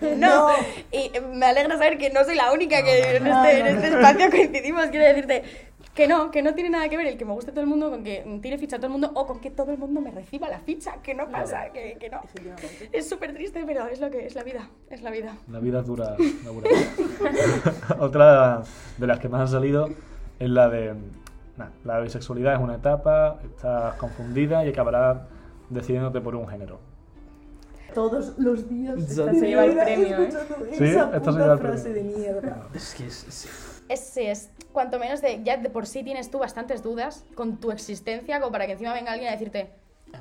No, 0.16 0.48
y 0.90 1.10
eh, 1.14 1.20
me 1.20 1.46
alegra 1.46 1.76
saber 1.76 1.98
que 1.98 2.10
no 2.10 2.24
soy 2.24 2.34
la 2.34 2.52
única 2.52 2.82
que 2.82 3.16
en 3.16 3.26
este, 3.26 3.60
en 3.60 3.66
este 3.66 3.88
espacio 3.88 4.30
coincidimos. 4.30 4.86
Quiero 4.86 5.04
decirte 5.04 5.44
que 5.94 6.08
no, 6.08 6.30
que 6.30 6.42
no 6.42 6.54
tiene 6.54 6.70
nada 6.70 6.88
que 6.88 6.96
ver 6.96 7.06
el 7.06 7.18
que 7.18 7.24
me 7.24 7.32
guste 7.32 7.52
todo 7.52 7.60
el 7.60 7.66
mundo 7.66 7.90
con 7.90 8.02
que 8.02 8.24
tire 8.42 8.56
ficha 8.58 8.76
a 8.76 8.78
todo 8.78 8.86
el 8.86 8.92
mundo 8.92 9.12
o 9.14 9.26
con 9.26 9.40
que 9.40 9.50
todo 9.50 9.70
el 9.70 9.78
mundo 9.78 10.00
me 10.00 10.10
reciba 10.10 10.48
la 10.48 10.58
ficha, 10.60 10.94
que 11.02 11.14
no 11.14 11.30
pasa, 11.30 11.70
que, 11.72 11.96
que 12.00 12.08
no. 12.08 12.22
Es 12.92 13.08
súper 13.08 13.34
triste, 13.34 13.62
pero 13.66 13.86
es 13.86 14.00
lo 14.00 14.10
que 14.10 14.26
es 14.26 14.34
la 14.34 14.42
vida, 14.42 14.68
es 14.88 15.02
la 15.02 15.10
vida. 15.10 15.36
La 15.48 15.60
vida 15.60 15.80
es 15.80 15.86
dura. 15.86 16.16
la 16.44 16.50
dura. 16.50 16.70
Otra 18.00 18.62
de 18.96 19.06
las 19.06 19.18
que 19.20 19.28
más 19.28 19.42
han 19.42 19.48
salido 19.48 19.90
es 20.38 20.48
la 20.48 20.68
de. 20.70 20.94
Nah, 21.60 21.68
la 21.84 22.00
bisexualidad 22.00 22.54
es 22.54 22.60
una 22.60 22.76
etapa, 22.76 23.38
estás 23.44 23.94
confundida 23.96 24.64
y 24.64 24.70
acabarás 24.70 25.18
decidiéndote 25.68 26.20
por 26.20 26.34
un 26.34 26.48
género. 26.48 26.80
Todos 27.94 28.38
los 28.38 28.68
días 28.68 29.02
se 29.02 29.32
lleva 29.46 29.64
el 29.64 29.74
premio, 29.76 30.22
¿eh? 30.22 30.30
Sí, 30.78 30.84
esa 30.84 31.10
se 31.10 31.20
frase 31.20 31.90
premio. 31.90 31.94
de 31.94 32.02
mierda. 32.18 32.68
es 32.74 32.94
que 32.94 33.06
es, 33.06 33.24
es- 33.26 33.82
Es, 33.88 34.00
sí, 34.00 34.22
es 34.22 34.50
cuanto 34.72 34.98
menos 35.00 35.20
de 35.20 35.42
ya 35.42 35.56
de 35.56 35.68
por 35.70 35.86
sí 35.86 36.04
tienes 36.04 36.30
tú 36.30 36.38
bastantes 36.38 36.82
dudas 36.84 37.24
con 37.34 37.56
tu 37.58 37.72
existencia 37.72 38.38
como 38.40 38.52
para 38.52 38.66
que 38.66 38.72
encima 38.72 38.92
venga 38.94 39.10
alguien 39.10 39.28
a 39.30 39.32
decirte 39.32 39.72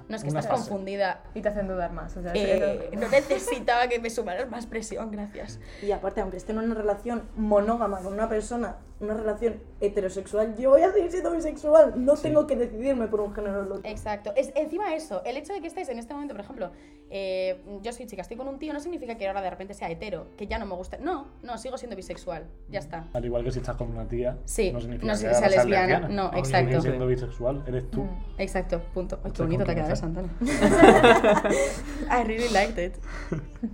no 0.08 0.16
es 0.16 0.24
que 0.24 0.30
Una 0.32 0.40
estás 0.40 0.56
confundida 0.58 1.24
Y 1.36 1.42
te 1.42 1.50
hacen 1.50 1.68
dudar 1.68 1.92
más. 1.94 2.16
O 2.18 2.22
sea, 2.24 2.32
Eh, 2.36 2.90
no 2.94 3.08
necesitaba 3.10 3.88
que 3.88 4.00
me 4.00 4.10
sumaras 4.10 4.50
más 4.50 4.66
presión 4.66 5.12
gracias 5.12 5.60
Y 5.84 5.92
aparte, 5.92 6.22
aunque 6.22 6.38
esté 6.38 6.52
en 6.54 6.60
una 6.60 6.74
relación 6.76 7.24
monógama 7.36 8.00
con 8.00 8.14
una 8.14 8.28
persona, 8.30 8.78
una 9.00 9.14
relación 9.14 9.62
heterosexual, 9.82 10.56
yo 10.58 10.72
voy 10.72 10.82
a 10.82 10.92
seguir 10.92 11.12
siendo 11.12 11.32
bisexual. 11.32 11.94
No 12.04 12.16
tengo 12.16 12.46
que 12.48 12.56
decidirme 12.56 13.08
por 13.08 13.22
un 13.22 13.34
género 13.34 13.60
o 13.60 13.64
el 13.64 13.72
otro. 13.72 13.90
exacto 13.90 14.32
es 14.36 14.52
encima 14.56 14.94
eso 14.96 15.24
el 15.26 15.38
hecho 15.38 15.54
de 15.54 15.62
que 15.62 15.68
estés 15.68 15.90
en 15.90 16.00
este 16.00 16.14
momento 16.14 16.34
por 16.34 16.42
ejemplo 16.42 16.72
eh, 17.10 17.62
yo 17.82 17.92
soy 17.94 18.06
chica 18.08 18.22
estoy 18.22 18.38
con 18.38 18.48
un 18.48 18.60
tío 18.60 18.74
no 18.74 18.80
significa 18.80 19.16
que 19.18 19.28
ahora 19.28 19.42
de 19.42 19.50
repente 19.50 19.74
sea 19.74 19.90
hetero 19.90 20.28
que 20.38 20.48
ya 20.48 20.60
no 20.60 20.66
me 20.66 20.76
gusta 20.76 20.98
no 20.98 21.28
no 21.44 21.58
sigo 21.58 21.78
siendo 21.78 21.96
bisexual 21.96 22.48
ya 22.70 22.80
está 22.80 23.08
Al 23.14 23.26
igual 23.26 23.44
que 23.44 23.52
si 23.52 23.60
estás 23.60 23.76
con 23.76 23.90
una 23.90 24.08
tía, 24.08 24.38
Sí, 24.46 24.72
no 24.72 24.80
significa 24.82 25.08
no 25.08 25.14
que 25.14 25.20
sea 25.20 25.34
seas 25.34 25.56
lesbiana, 25.56 26.08
no, 26.10 26.24
Aún 26.24 26.38
exacto. 26.38 26.82
siendo 26.82 27.08
bisexual, 27.08 27.64
eres 27.68 27.90
tú. 27.90 28.06
Exacto, 28.38 28.82
punto. 28.94 29.20
Ay, 29.24 29.32
qué 29.32 29.42
bonito 29.44 29.64
te 29.66 29.72
ha 29.72 29.76
quedado. 29.76 30.06
Antonio. 30.06 30.30
I 32.10 32.24
really 32.24 32.50
liked 32.50 32.78
it. 32.84 32.96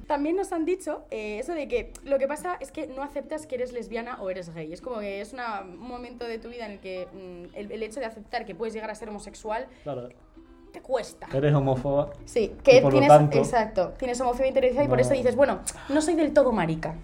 También 0.07 0.35
nos 0.35 0.51
han 0.51 0.65
dicho 0.65 1.05
eh, 1.11 1.39
eso 1.39 1.53
de 1.53 1.67
que 1.67 1.93
lo 2.03 2.17
que 2.17 2.27
pasa 2.27 2.57
es 2.59 2.71
que 2.71 2.87
no 2.87 3.03
aceptas 3.03 3.45
que 3.47 3.55
eres 3.55 3.73
lesbiana 3.73 4.21
o 4.21 4.29
eres 4.29 4.53
gay. 4.53 4.71
Es 4.73 4.81
como 4.81 4.99
que 4.99 5.14
es 5.21 5.33
una- 5.33 5.61
un 5.61 5.77
momento 5.79 6.25
de 6.25 6.37
tu 6.39 6.49
vida 6.49 6.65
en 6.65 6.73
el 6.73 6.79
que 6.79 7.07
mm, 7.13 7.55
el, 7.55 7.71
el 7.71 7.83
hecho 7.83 7.99
de 7.99 8.05
aceptar 8.05 8.45
que 8.45 8.55
puedes 8.55 8.73
llegar 8.73 8.89
a 8.91 8.95
ser 8.95 9.09
homosexual 9.09 9.67
Claro, 9.83 10.09
te 10.71 10.81
cuesta. 10.81 11.27
eres 11.33 11.53
homófoba. 11.53 12.11
Sí, 12.25 12.53
que 12.63 12.81
por 12.81 12.93
lo 12.93 12.99
tienes, 12.99 13.09
tanto- 13.09 13.37
exacto, 13.37 13.89
tienes 13.97 14.19
homofobia 14.21 14.47
interiorizada 14.47 14.85
y 14.85 14.87
por 14.89 14.97
No. 14.97 15.01
eso 15.03 15.13
dices, 15.13 15.35
bueno, 15.35 15.59
no 15.89 16.01
soy 16.01 16.15
del 16.15 16.33
todo 16.33 16.51
marica. 16.51 16.95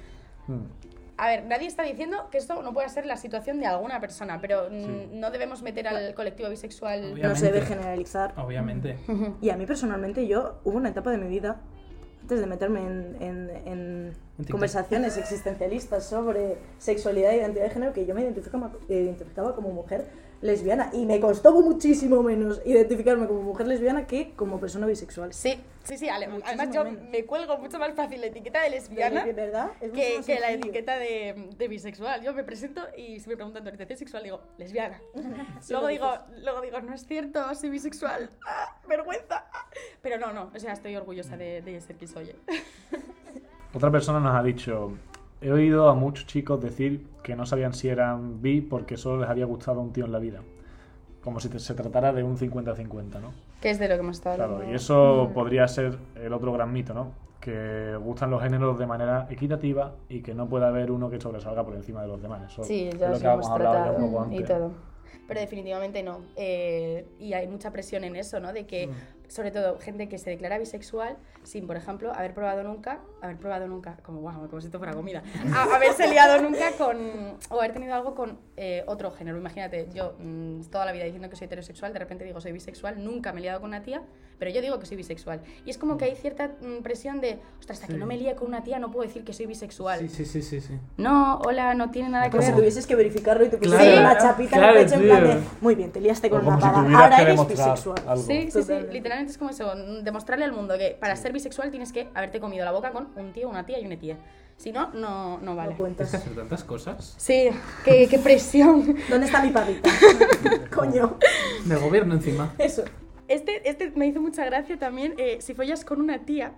Mm. 0.47 0.59
a 1.17 1.27
ver, 1.27 1.45
nadie 1.45 1.67
está 1.67 1.83
diciendo 1.83 2.17
que 2.31 2.39
esto 2.39 2.63
no 2.63 2.73
pueda 2.73 2.89
ser 2.89 3.05
la 3.05 3.15
situación 3.15 3.59
de 3.59 3.67
alguna 3.67 3.99
persona, 3.99 4.39
pero 4.41 4.69
mm, 4.71 4.83
Sí. 4.83 5.09
no 5.13 5.29
debemos 5.29 5.61
meter 5.61 5.87
al 5.87 6.15
colectivo 6.15 6.49
bisexual. 6.49 6.99
Obviamente. 7.13 7.27
No 7.27 7.35
se 7.35 7.45
debe 7.51 7.61
generalizar. 7.63 8.33
Obviamente. 8.37 8.97
Y 9.39 9.51
a 9.51 9.55
mí 9.55 9.67
personalmente, 9.67 10.25
yo 10.25 10.59
hubo 10.63 10.77
una 10.77 10.89
etapa 10.89 11.11
de 11.11 11.19
mi 11.19 11.27
vida, 11.27 11.61
antes 12.21 12.39
de 12.39 12.45
meterme 12.45 12.79
en, 12.79 13.17
en- 13.19 14.13
conversaciones 14.51 15.17
existencialistas 15.17 16.05
sobre 16.05 16.57
sexualidad 16.79 17.31
e 17.31 17.37
identidad 17.37 17.65
de 17.65 17.69
género, 17.69 17.93
que 17.93 18.05
yo 18.05 18.15
me 18.15 18.21
identificaba, 18.21 18.71
eh, 18.89 19.01
identificaba 19.01 19.55
como 19.55 19.69
mujer 19.71 20.05
lesbiana. 20.41 20.89
Y 20.93 21.05
me 21.05 21.19
costó 21.19 21.51
muchísimo 21.53 22.23
menos 22.23 22.61
identificarme 22.65 23.27
como 23.27 23.41
mujer 23.41 23.67
lesbiana 23.67 24.07
que 24.07 24.33
como 24.35 24.59
persona 24.59 24.87
bisexual. 24.87 25.33
Sí, 25.33 25.59
sí, 25.83 25.97
sí. 25.97 26.09
ale- 26.09 26.27
Muchísimo 26.27 26.47
Además, 26.61 26.75
yo 26.75 26.83
menos. 26.83 27.09
me 27.09 27.25
cuelgo 27.25 27.57
mucho 27.57 27.77
más 27.79 27.93
fácil 27.93 28.19
la 28.21 28.27
etiqueta 28.27 28.61
de 28.63 28.69
lesbiana 28.71 29.23
¿De 29.25 29.33
verdad? 29.33 29.71
Es 29.81 29.89
mucho 29.91 30.01
que, 30.01 30.17
más 30.17 30.25
que 30.25 30.33
la 30.39 30.47
sencillo. 30.47 30.63
etiqueta 30.69 30.97
de, 30.97 31.49
de 31.57 31.67
bisexual. 31.67 32.21
Yo 32.23 32.33
me 32.33 32.43
presento 32.43 32.81
y 32.97 33.19
si 33.19 33.29
me 33.29 33.35
preguntan 33.35 33.63
tu 33.63 33.67
orientación 33.69 33.97
sexual, 33.99 34.23
digo 34.23 34.41
lesbiana. 34.57 34.99
luego, 35.69 35.81
lo 35.83 35.87
digo, 35.87 36.11
luego 36.43 36.61
digo, 36.61 36.81
no 36.81 36.93
es 36.93 37.05
cierto, 37.05 37.53
soy 37.55 37.69
bisexual. 37.69 38.29
¡Ah, 38.47 38.77
vergüenza. 38.87 39.45
Pero 40.01 40.17
no, 40.17 40.33
no, 40.33 40.51
o 40.53 40.59
sea, 40.59 40.73
estoy 40.73 40.95
orgullosa 40.95 41.37
de, 41.37 41.61
de 41.61 41.79
ser 41.81 41.95
quien 41.97 42.09
soy. 42.09 42.31
Otra 43.73 43.89
persona 43.89 44.19
nos 44.19 44.35
ha 44.35 44.43
dicho, 44.43 44.91
he 45.41 45.51
oído 45.51 45.89
a 45.89 45.95
muchos 45.95 46.25
chicos 46.27 46.61
decir 46.61 47.07
que 47.23 47.35
no 47.35 47.45
sabían 47.45 47.73
si 47.73 47.89
eran 47.89 48.41
bi 48.41 48.61
porque 48.61 48.97
solo 48.97 49.21
les 49.21 49.29
había 49.29 49.45
gustado 49.45 49.81
un 49.81 49.91
tío 49.91 50.05
en 50.05 50.11
la 50.11 50.19
vida. 50.19 50.41
Como 51.23 51.39
si 51.39 51.49
se 51.59 51.73
tratara 51.75 52.13
de 52.13 52.23
un 52.23 52.37
50-50, 52.37 53.21
¿no? 53.21 53.31
Que 53.61 53.69
es 53.71 53.79
de 53.79 53.87
lo 53.87 53.95
que 53.95 53.99
hemos 54.01 54.17
estado 54.17 54.35
Claro, 54.37 54.53
hablando. 54.53 54.71
y 54.73 54.75
eso 54.75 55.29
podría 55.33 55.67
ser 55.67 55.97
el 56.15 56.33
otro 56.33 56.51
gran 56.53 56.71
mito, 56.73 56.93
¿no? 56.93 57.11
Que 57.39 57.95
gustan 58.01 58.31
los 58.31 58.41
géneros 58.41 58.77
de 58.79 58.87
manera 58.87 59.27
equitativa 59.29 59.93
y 60.09 60.21
que 60.21 60.33
no 60.33 60.47
puede 60.47 60.65
haber 60.65 60.91
uno 60.91 61.09
que 61.09 61.19
sobresalga 61.19 61.63
por 61.63 61.75
encima 61.75 62.01
de 62.01 62.07
los 62.07 62.21
demás. 62.21 62.51
Eso 62.51 62.63
Sí, 62.63 62.87
es 62.87 62.97
ya 62.99 63.09
lo 63.09 63.17
que 63.17 63.23
lo 63.23 63.33
hemos 63.33 63.49
hablado 63.49 63.75
ya 63.75 63.83
tratado 63.83 64.05
un 64.05 64.11
poco 64.13 64.31
y 64.31 64.43
todo. 64.43 64.71
Pero 65.27 65.39
definitivamente 65.39 66.03
no. 66.03 66.19
Eh, 66.35 67.05
y 67.19 67.33
hay 67.33 67.47
mucha 67.47 67.71
presión 67.71 68.03
en 68.03 68.15
eso, 68.15 68.39
¿no? 68.39 68.51
De 68.51 68.65
que, 68.65 68.89
sobre 69.31 69.49
todo, 69.51 69.79
gente 69.79 70.09
que 70.09 70.17
se 70.17 70.29
declara 70.29 70.57
bisexual 70.57 71.15
sin, 71.43 71.65
por 71.65 71.77
ejemplo, 71.77 72.11
haber 72.13 72.33
probado 72.33 72.63
nunca, 72.63 72.99
haber 73.21 73.37
probado 73.37 73.65
nunca, 73.67 73.95
como, 74.03 74.19
wow, 74.19 74.47
como 74.49 74.59
si 74.59 74.67
esto 74.67 74.77
fuera 74.77 74.93
comida, 74.93 75.23
a- 75.55 75.75
haberse 75.75 76.07
liado 76.09 76.41
nunca 76.41 76.73
con, 76.77 76.97
o 77.49 77.59
haber 77.59 77.71
tenido 77.71 77.95
algo 77.95 78.13
con 78.13 78.37
eh, 78.57 78.83
otro 78.87 79.09
género. 79.11 79.37
Imagínate, 79.37 79.87
yo 79.93 80.15
mm, 80.19 80.63
toda 80.69 80.85
la 80.85 80.91
vida 80.91 81.05
diciendo 81.05 81.29
que 81.29 81.37
soy 81.37 81.45
heterosexual, 81.45 81.93
de 81.93 81.99
repente 81.99 82.25
digo 82.25 82.41
soy 82.41 82.51
bisexual, 82.51 83.01
nunca 83.03 83.31
me 83.31 83.39
he 83.39 83.43
liado 83.43 83.61
con 83.61 83.69
una 83.69 83.81
tía, 83.81 84.01
pero 84.37 84.51
yo 84.51 84.61
digo 84.61 84.79
que 84.79 84.85
soy 84.85 84.97
bisexual. 84.97 85.41
Y 85.65 85.69
es 85.69 85.77
como 85.77 85.97
que 85.97 86.05
hay 86.05 86.15
cierta 86.15 86.51
mm, 86.61 86.81
presión 86.83 87.21
de, 87.21 87.39
ostras, 87.59 87.79
hasta 87.79 87.93
que 87.93 87.97
no 87.97 88.05
me 88.05 88.17
líe 88.17 88.35
con 88.35 88.49
una 88.49 88.63
tía 88.63 88.79
no 88.79 88.91
puedo 88.91 89.07
decir 89.07 89.23
que 89.23 89.31
soy 89.33 89.45
bisexual. 89.45 89.99
Sí, 89.99 90.09
sí, 90.09 90.25
sí, 90.25 90.41
sí, 90.41 90.59
sí. 90.61 90.77
No, 90.97 91.37
hola, 91.45 91.73
no 91.73 91.89
tiene 91.91 92.09
nada 92.09 92.25
que 92.25 92.31
Como 92.31 92.41
si 92.43 92.49
ver. 92.49 92.57
tuvieses 92.57 92.85
que 92.85 92.95
verificarlo 92.95 93.45
y 93.45 93.49
te 93.49 93.57
pusieras 93.57 93.81
Claro, 93.87 94.01
una 94.01 94.17
chapita 94.17 94.57
claro, 94.57 94.73
en 94.73 94.77
el 94.79 94.85
pecho 94.85 94.95
en 94.99 95.07
plan 95.07 95.23
de, 95.23 95.37
muy 95.61 95.75
bien, 95.75 95.91
te 95.91 96.01
liaste 96.01 96.29
con 96.29 96.39
como 96.39 96.51
una 96.57 96.59
si 96.59 96.67
pava, 96.67 96.81
tuvieras 96.83 97.03
ahora 97.03 97.21
eres 97.21 97.47
bisexual. 97.47 97.99
algo. 98.07 98.23
Sí, 98.23 98.41
sí, 98.41 98.51
sí, 98.51 98.59
Totalmente. 98.59 98.91
Literalmente 99.21 99.31
es 99.31 99.37
como 99.37 99.49
eso, 99.51 100.01
demostrarle 100.03 100.45
al 100.45 100.51
mundo 100.53 100.77
que 100.77 100.97
para 100.99 101.15
ser 101.15 101.31
bisexual 101.33 101.69
tienes 101.71 101.91
que 101.91 102.09
haberte 102.13 102.39
comido 102.39 102.65
la 102.65 102.71
boca 102.71 102.91
con 102.91 103.09
un 103.15 103.33
tío, 103.33 103.49
una 103.49 103.65
tía 103.65 103.79
y 103.79 103.85
una 103.85 103.97
tía. 103.97 104.17
Si 104.57 104.71
no, 104.71 104.91
no, 104.93 105.39
no 105.39 105.55
vale. 105.55 105.71
No 105.71 105.77
cuentas. 105.77 106.09
Tienes 106.09 106.23
que 106.25 106.29
hacer 106.31 106.41
tantas 106.41 106.63
cosas. 106.63 107.15
Sí, 107.17 107.49
qué, 107.83 108.07
qué 108.07 108.19
presión. 108.19 108.95
¿Dónde 109.09 109.25
está 109.25 109.41
mi 109.41 109.49
pavita? 109.49 109.89
Coño, 110.75 111.17
Del 111.65 111.79
gobierno 111.79 112.13
encima. 112.13 112.53
eso. 112.57 112.83
Este, 113.27 113.67
este 113.69 113.91
me 113.95 114.07
hizo 114.07 114.21
mucha 114.21 114.43
gracia 114.45 114.77
también, 114.77 115.13
eh, 115.17 115.37
si 115.39 115.53
follas 115.53 115.85
con 115.85 116.01
una 116.01 116.19
tía, 116.25 116.53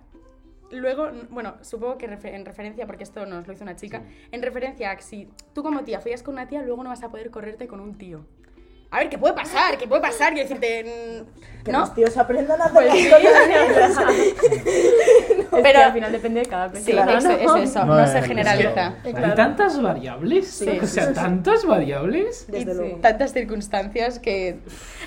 luego, 0.72 1.08
bueno, 1.30 1.54
supongo 1.62 1.96
que 1.98 2.08
refer- 2.08 2.34
en 2.34 2.44
referencia, 2.44 2.84
porque 2.86 3.04
esto 3.04 3.24
nos 3.26 3.46
lo 3.46 3.52
hizo 3.52 3.62
una 3.62 3.76
chica, 3.76 4.02
en 4.32 4.42
referencia 4.42 4.90
a 4.90 4.96
que 4.96 5.02
si 5.04 5.28
tú 5.54 5.62
como 5.62 5.84
tía 5.84 6.00
follas 6.00 6.22
con 6.24 6.34
una 6.34 6.48
tía, 6.48 6.62
luego 6.62 6.82
no 6.82 6.90
vas 6.90 7.02
a 7.04 7.10
poder 7.10 7.30
correrte 7.30 7.68
con 7.68 7.78
un 7.80 7.94
tío. 7.96 8.26
A 8.94 8.98
ver, 8.98 9.08
¿qué 9.08 9.18
puede 9.18 9.34
pasar? 9.34 9.76
¿Qué 9.76 9.88
puede 9.88 10.00
pasar? 10.02 10.32
Quiero 10.34 10.48
decirte, 10.48 10.84
mm, 10.84 11.64
Que 11.64 11.72
¿no? 11.72 11.80
los 11.80 11.94
tíos 11.96 12.16
aprendan 12.16 12.60
a 12.62 12.66
hacer 12.66 12.74
Pues- 12.88 13.24
las 13.24 13.96
cosas. 13.96 14.14
Es 15.54 15.62
Pero- 15.62 15.78
que 15.78 15.84
al 15.84 15.92
final 15.92 16.12
depende 16.12 16.40
de 16.40 16.46
cada 16.46 16.68
Sí, 16.74 16.92
persona. 16.92 17.04
¿no? 17.06 17.18
es 17.18 17.24
eso, 17.70 17.84
No 17.86 17.94
no, 17.96 18.06
se 18.06 18.18
es 18.18 18.22
que- 18.22 18.28
generaliza. 18.28 18.94
Hay 19.04 19.12
tantas 19.34 19.80
variables. 19.82 20.48
Sí, 20.48 20.68
o 20.80 20.86
sea, 20.86 21.04
sí, 21.04 21.08
sí. 21.08 21.14
tantas 21.14 21.64
variables. 21.64 22.46
Desde 22.48 22.72
y 22.72 22.74
luego. 22.74 22.96
tantas 22.98 23.32
circunstancias 23.32 24.18
que 24.20 24.58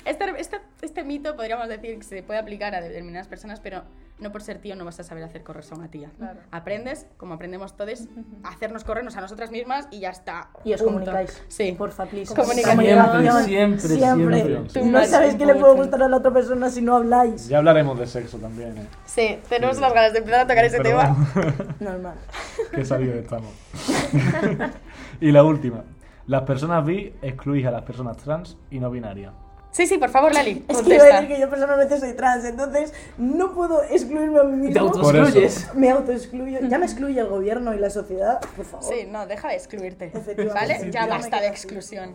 este, 0.04 0.24
este, 0.38 0.60
este 0.82 1.04
mito 1.04 1.34
podríamos 1.36 1.68
decir 1.68 1.96
que 1.98 2.04
se 2.04 2.22
puede 2.22 2.40
aplicar 2.40 2.74
a 2.74 2.80
determinadas 2.80 3.28
personas, 3.28 3.60
pero 3.60 3.84
no 4.20 4.32
por 4.32 4.42
ser 4.42 4.58
tío 4.58 4.74
no 4.76 4.84
vas 4.84 4.98
a 5.00 5.04
saber 5.04 5.24
hacer 5.24 5.42
correrse 5.44 5.74
a 5.74 5.76
una 5.78 5.90
tía. 5.90 6.10
Claro. 6.18 6.40
Aprendes, 6.50 7.06
como 7.16 7.34
aprendemos 7.34 7.76
todos, 7.76 8.08
a 8.42 8.48
hacernos 8.48 8.84
corrernos 8.84 9.16
a 9.16 9.20
nosotras 9.20 9.50
mismas 9.50 9.88
y 9.90 10.00
ya 10.00 10.10
está. 10.10 10.50
Y 10.64 10.72
os 10.74 10.82
Punto. 10.82 10.98
comunicáis. 11.00 11.42
Sí. 11.48 11.72
Porfa, 11.78 12.06
please. 12.06 12.34
Comunicación. 12.34 13.44
Siempre, 13.44 13.78
siempre, 13.80 13.98
Siempre. 13.98 14.70
siempre. 14.70 14.92
No 14.92 15.04
sabéis 15.04 15.34
qué 15.36 15.46
le 15.46 15.54
puede 15.54 15.74
gustar 15.74 16.02
a 16.02 16.08
la 16.08 16.16
otra 16.16 16.32
persona 16.32 16.68
si 16.70 16.82
no 16.82 16.96
habláis. 16.96 17.48
Ya 17.48 17.58
hablaremos 17.58 17.98
de 17.98 18.06
sexo 18.06 18.38
también, 18.38 18.76
¿eh? 18.78 18.86
Sí, 19.06 19.38
tenemos 19.48 19.78
unas 19.78 19.92
ganas 19.92 20.12
de 20.12 20.18
empezar 20.18 20.40
a 20.40 20.46
tocar 20.46 20.64
ese 20.64 20.78
Pero 20.78 20.98
tema. 21.00 21.16
Normal. 21.80 22.14
qué 22.72 22.84
salido 22.84 23.14
estamos. 23.14 23.50
y 25.20 25.30
la 25.32 25.42
última. 25.44 25.84
Las 26.26 26.42
personas 26.42 26.84
bi 26.84 27.14
excluís 27.22 27.64
a 27.66 27.70
las 27.70 27.82
personas 27.82 28.16
trans 28.18 28.56
y 28.70 28.80
no 28.80 28.90
binarias. 28.90 29.32
Sí, 29.70 29.86
sí, 29.86 29.98
por 29.98 30.08
favor, 30.10 30.32
Lali, 30.34 30.64
Es 30.66 30.78
que 30.82 30.94
iba 30.94 31.04
a 31.04 31.06
decir 31.06 31.28
que 31.28 31.38
yo 31.40 31.48
personalmente 31.50 32.00
soy 32.00 32.14
trans, 32.14 32.44
entonces 32.44 32.92
no 33.18 33.52
puedo 33.52 33.82
excluirme 33.84 34.40
a 34.40 34.44
mí 34.44 34.72
Te 34.72 34.80
mismo. 34.80 34.88
Eso. 34.90 34.98
autoexcluyes. 34.98 35.74
Me 35.74 35.90
autoexcluyo. 35.90 36.58
Ya 36.68 36.78
me 36.78 36.86
excluye 36.86 37.20
el 37.20 37.28
gobierno 37.28 37.74
y 37.74 37.78
la 37.78 37.90
sociedad, 37.90 38.40
por 38.56 38.64
favor. 38.64 38.84
Sí, 38.84 39.06
no, 39.08 39.26
deja 39.26 39.48
de 39.48 39.54
excluirte. 39.54 40.06
Efectivamente. 40.06 40.74
¿Vale? 40.78 40.90
Ya 40.90 41.06
basta 41.06 41.40
de 41.40 41.48
exclusión. 41.48 42.14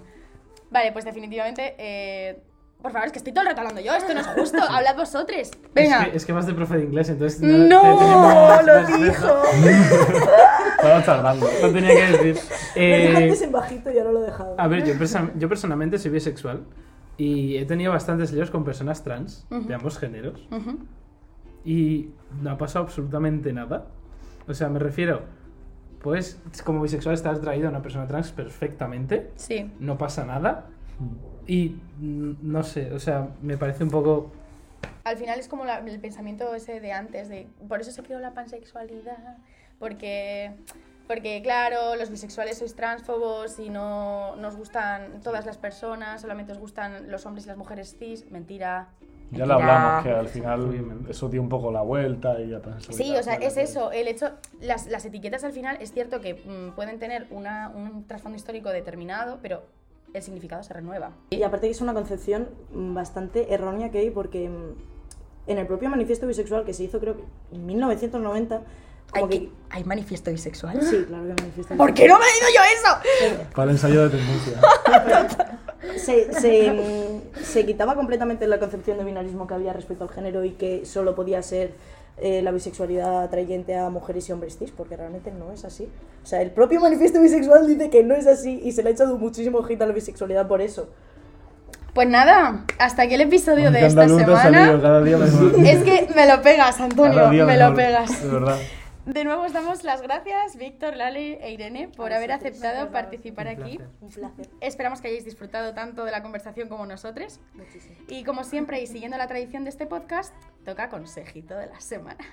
Vale, 0.72 0.92
pues 0.92 1.06
definitivamente. 1.06 1.76
eh, 1.78 2.40
Por 2.82 2.92
favor, 2.92 3.06
es 3.06 3.12
que 3.14 3.20
estoy 3.20 3.32
todo 3.32 3.44
el 3.44 3.50
rato 3.50 3.62
hablando 3.62 3.80
yo, 3.82 3.94
esto 3.94 4.14
no 4.14 4.20
es 4.20 4.28
justo. 4.28 4.62
Hablad 4.70 4.98
vosotros. 4.98 5.52
Venga. 5.74 6.04
Es 6.04 6.10
que, 6.10 6.18
es 6.18 6.26
que 6.26 6.34
vas 6.34 6.48
de 6.48 6.54
profe 6.56 6.78
de 6.78 6.84
inglés, 6.84 7.08
entonces. 7.10 7.40
¡No! 7.40 7.82
te 7.82 8.04
tenemos 8.04 8.66
lo 8.66 8.74
más 8.74 9.00
dijo. 9.00 9.44
Estaba 10.78 11.04
tardando. 11.06 11.48
Lo 11.62 11.72
tenía 11.72 11.96
que 11.96 12.18
decir. 12.18 12.36
Lo 12.36 12.82
Eh, 12.82 13.08
dije 13.08 13.18
antes 13.24 13.42
en 13.44 13.52
bajito 13.54 13.92
y 13.92 13.98
ahora 14.00 14.12
lo 14.12 14.24
he 14.24 14.26
dejado. 14.26 14.56
A 14.58 14.68
ver, 14.68 14.84
yo, 14.84 14.94
yo 15.38 15.48
personalmente 15.48 15.98
soy 15.98 16.12
bisexual 16.12 16.64
y 17.18 17.58
he 17.58 17.66
tenido 17.66 17.92
bastantes 17.92 18.32
líos 18.34 18.50
con 18.52 18.64
personas 18.64 19.04
trans 19.04 19.46
de 19.50 19.74
ambos 19.74 19.98
géneros 20.00 20.48
Ujú. 20.52 20.80
y 21.66 22.10
no 22.42 22.52
ha 22.52 22.58
pasado 22.58 22.86
absolutamente 22.86 23.54
nada. 23.54 23.88
O 24.48 24.54
sea, 24.54 24.68
me 24.70 24.80
refiero, 24.80 25.22
pues 26.02 26.42
como 26.66 26.82
bisexual 26.82 27.16
estar 27.16 27.36
atraído 27.36 27.68
a 27.68 27.70
una 27.70 27.82
persona 27.82 28.08
trans 28.08 28.32
perfectamente, 28.32 29.32
Sí. 29.36 29.72
no 29.80 29.98
pasa 29.98 30.26
nada 30.26 30.68
y 31.48 31.78
mm, 32.00 32.34
no 32.42 32.64
sé, 32.64 32.92
o 32.94 33.00
sea, 33.00 33.30
me 33.42 33.58
parece 33.58 33.84
un 33.84 33.90
poco... 33.90 34.32
Al 35.06 35.18
final 35.18 35.40
es 35.40 35.48
como 35.48 35.66
la- 35.66 35.80
el 35.80 36.00
pensamiento 36.00 36.54
ese 36.56 36.80
de 36.80 36.94
antes, 36.94 37.30
de 37.30 37.48
por 37.68 37.80
eso 37.82 37.92
se 37.92 38.02
creó 38.04 38.20
la 38.20 38.34
pansexualidad, 38.34 39.38
porque, 39.80 40.52
porque 41.08 41.42
claro, 41.42 41.96
los 41.96 42.10
bisexuales 42.10 42.58
sois 42.58 42.76
transfobos 42.76 43.60
y 43.60 43.70
no 43.70 44.36
nos 44.38 44.56
gustan 44.56 45.22
todas 45.22 45.46
las 45.46 45.58
personas, 45.58 46.22
solamente 46.22 46.54
os 46.54 46.60
gustan 46.60 47.12
los 47.12 47.26
hombres 47.26 47.46
y 47.46 47.50
las 47.50 47.58
mujeres 47.58 47.96
cis. 47.98 48.30
Mentira. 48.32 48.90
Ya 49.32 49.46
lo 49.48 49.56
hablamos, 49.56 50.04
que 50.04 50.12
al 50.12 50.28
final 50.28 51.06
eso 51.10 51.28
dio 51.28 51.42
un 51.42 51.50
poco 51.50 51.72
la 51.72 51.82
vuelta 51.82 52.40
y 52.40 52.50
ya 52.50 52.60
pensó. 52.62 52.94
Sí, 52.94 53.16
o 53.18 53.24
sea, 53.24 53.34
es 53.36 53.58
eso, 53.58 53.92
el 53.92 54.08
hecho, 54.08 54.32
las, 54.62 54.86
las 54.88 55.06
etiquetas 55.06 55.44
al 55.44 55.54
final 55.54 55.78
es 55.82 55.92
cierto 55.92 56.22
que 56.22 56.36
mm, 56.36 56.76
pueden 56.76 57.00
tener 57.00 57.26
una, 57.32 57.70
un 57.70 58.06
trasfondo 58.06 58.38
histórico 58.38 58.70
determinado, 58.70 59.40
pero 59.42 59.64
el 60.14 60.22
significado 60.22 60.62
se 60.62 60.74
renueva. 60.74 61.12
Y 61.32 61.42
aparte 61.42 61.68
que 61.68 61.72
es 61.72 61.82
una 61.82 61.94
concepción 61.94 62.50
mm, 62.74 62.94
bastante 62.94 63.54
errónea 63.54 63.90
que 63.90 64.00
hay 64.00 64.12
porque 64.12 64.50
mm, 64.50 64.76
en 65.48 65.58
el 65.58 65.68
propio 65.68 65.90
manifiesto 65.90 66.28
bisexual 66.28 66.64
que 66.64 66.74
se 66.74 66.84
hizo 66.84 67.00
creo 67.00 67.18
que 67.18 67.24
en 67.52 67.66
1990 67.66 68.62
como 69.14 69.26
¿Hay, 69.26 69.30
que... 69.32 69.46
que- 69.46 69.52
¿Hay 69.70 69.84
manifiesto 69.86 70.30
bisexual? 70.32 70.82
Sí, 70.82 71.04
claro 71.08 71.24
que 71.24 71.42
manifiesto 71.42 71.76
¿Por 71.76 71.94
qué 71.94 72.08
no 72.08 72.20
me 72.20 72.26
he 72.26 72.44
leído 72.44 72.48
yo 72.56 73.32
eso? 73.34 73.46
Para 73.56 73.64
el 73.66 73.70
ensayo 73.72 74.08
de 74.08 74.18
tendencia. 74.18 74.62
se, 75.98 76.34
se, 76.34 76.72
mm, 76.72 77.44
se 77.44 77.66
quitaba 77.66 77.96
completamente 77.96 78.46
la 78.48 78.60
concepción 78.60 78.98
de 78.98 79.04
binarismo 79.04 79.48
que 79.48 79.54
había 79.56 79.74
respecto 79.74 80.04
al 80.04 80.10
género 80.12 80.44
y 80.44 80.52
que 80.52 80.86
solo 80.86 81.16
podía 81.16 81.42
ser 81.42 81.74
eh, 82.18 82.44
la 82.44 82.52
bisexualidad 82.52 83.24
atrayente 83.24 83.76
a 83.76 83.90
mujeres 83.90 84.30
y 84.30 84.32
hombres 84.32 84.58
cis, 84.60 84.70
porque 84.72 84.96
realmente 84.96 85.32
no 85.32 85.52
es 85.52 85.66
así. 85.66 85.90
O 86.24 86.26
sea, 86.28 86.42
el 86.44 86.52
propio 86.52 86.80
manifiesto 86.80 87.20
bisexual 87.20 87.66
dice 87.66 87.90
que 87.90 88.04
no 88.04 88.14
es 88.14 88.28
así 88.28 88.62
y 88.64 88.72
se 88.74 88.84
le 88.84 88.90
ha 88.90 88.92
echado 88.94 89.18
muchísimo 89.18 89.58
ojito 89.58 89.84
a 89.84 89.88
la 89.88 89.94
bisexualidad 89.94 90.48
por 90.48 90.62
eso. 90.62 90.90
Pues 91.96 92.08
nada, 92.08 92.66
hasta 92.80 93.04
aquí 93.04 93.16
el 93.16 93.22
episodio 93.22 93.72
de 93.72 93.86
esta 93.86 94.02
ha 94.04 94.08
salido, 94.10 94.38
semana. 94.38 94.80
cada 94.82 95.02
día. 95.02 95.18
Es 95.66 95.84
que 95.84 96.08
me 96.16 96.28
lo 96.28 96.42
pegas, 96.42 96.80
Antonio, 96.80 97.30
me 97.46 97.58
lo 97.58 97.76
pegas. 97.76 98.24
De 98.24 98.30
verdad. 98.30 98.58
De 99.06 99.26
nuevo 99.26 99.44
os 99.44 99.52
damos 99.52 99.84
las 99.84 100.02
gracias, 100.02 100.56
Víctor, 100.56 100.96
Lali 100.96 101.38
e 101.42 101.52
Irene, 101.52 101.90
por 101.90 102.14
haber 102.14 102.32
aceptado 102.32 102.88
Gracias. 102.88 102.92
participar 102.92 103.48
Un 103.48 103.52
aquí. 103.52 103.78
placer. 103.78 103.96
Un 104.00 104.10
placer. 104.10 104.50
Esperamos 104.62 105.02
que 105.02 105.10
hayáis 105.10 105.26
disfrutado 105.26 105.74
tanto 105.74 106.06
de 106.06 106.12
la 106.12 106.24
conversación 106.24 106.70
como 106.70 106.86
nosotros. 106.86 107.42
Muchísimo. 107.54 107.96
Y 108.08 108.24
como 108.24 108.46
siempre, 108.46 108.82
y 108.82 108.88
siguiendo 108.88 109.18
la 109.18 109.28
tradición 109.28 109.66
de 109.66 109.72
este 109.72 109.88
podcast, 109.88 110.34
toca 110.64 110.88
consejito 110.88 111.54
de 111.56 111.68
la 111.68 111.82
semana. 111.82 112.24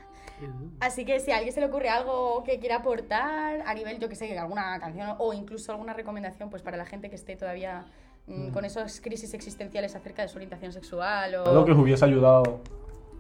Así 0.79 1.05
que 1.05 1.19
si 1.19 1.33
a 1.33 1.39
alguien 1.39 1.53
se 1.53 1.61
le 1.61 1.67
ocurre 1.67 1.89
algo 1.89 2.45
que 2.45 2.61
quiera 2.61 2.77
aportar 2.77 3.63
a 3.67 3.75
nivel, 3.75 3.99
yo 3.99 4.09
que 4.09 4.15
sé, 4.15 4.39
alguna 4.39 4.79
canción 4.79 5.17
o 5.19 5.33
incluso 5.33 5.73
alguna 5.73 5.93
recomendación, 5.93 6.51
pues 6.51 6.63
para 6.63 6.77
la 6.77 6.87
gente 6.87 7.11
que 7.11 7.17
esté 7.17 7.35
todavía 7.35 7.85
mm, 8.29 8.51
con 8.53 8.65
esas 8.65 9.01
crisis 9.01 9.35
existenciales 9.35 9.97
acerca 9.97 10.23
de 10.23 10.29
su 10.29 10.37
orientación 10.37 10.73
sexual 10.73 11.35
o... 11.35 11.47
Algo 11.47 11.65
que 11.65 11.73
os 11.73 11.79
hubiese 11.79 12.05
ayudado. 12.05 12.61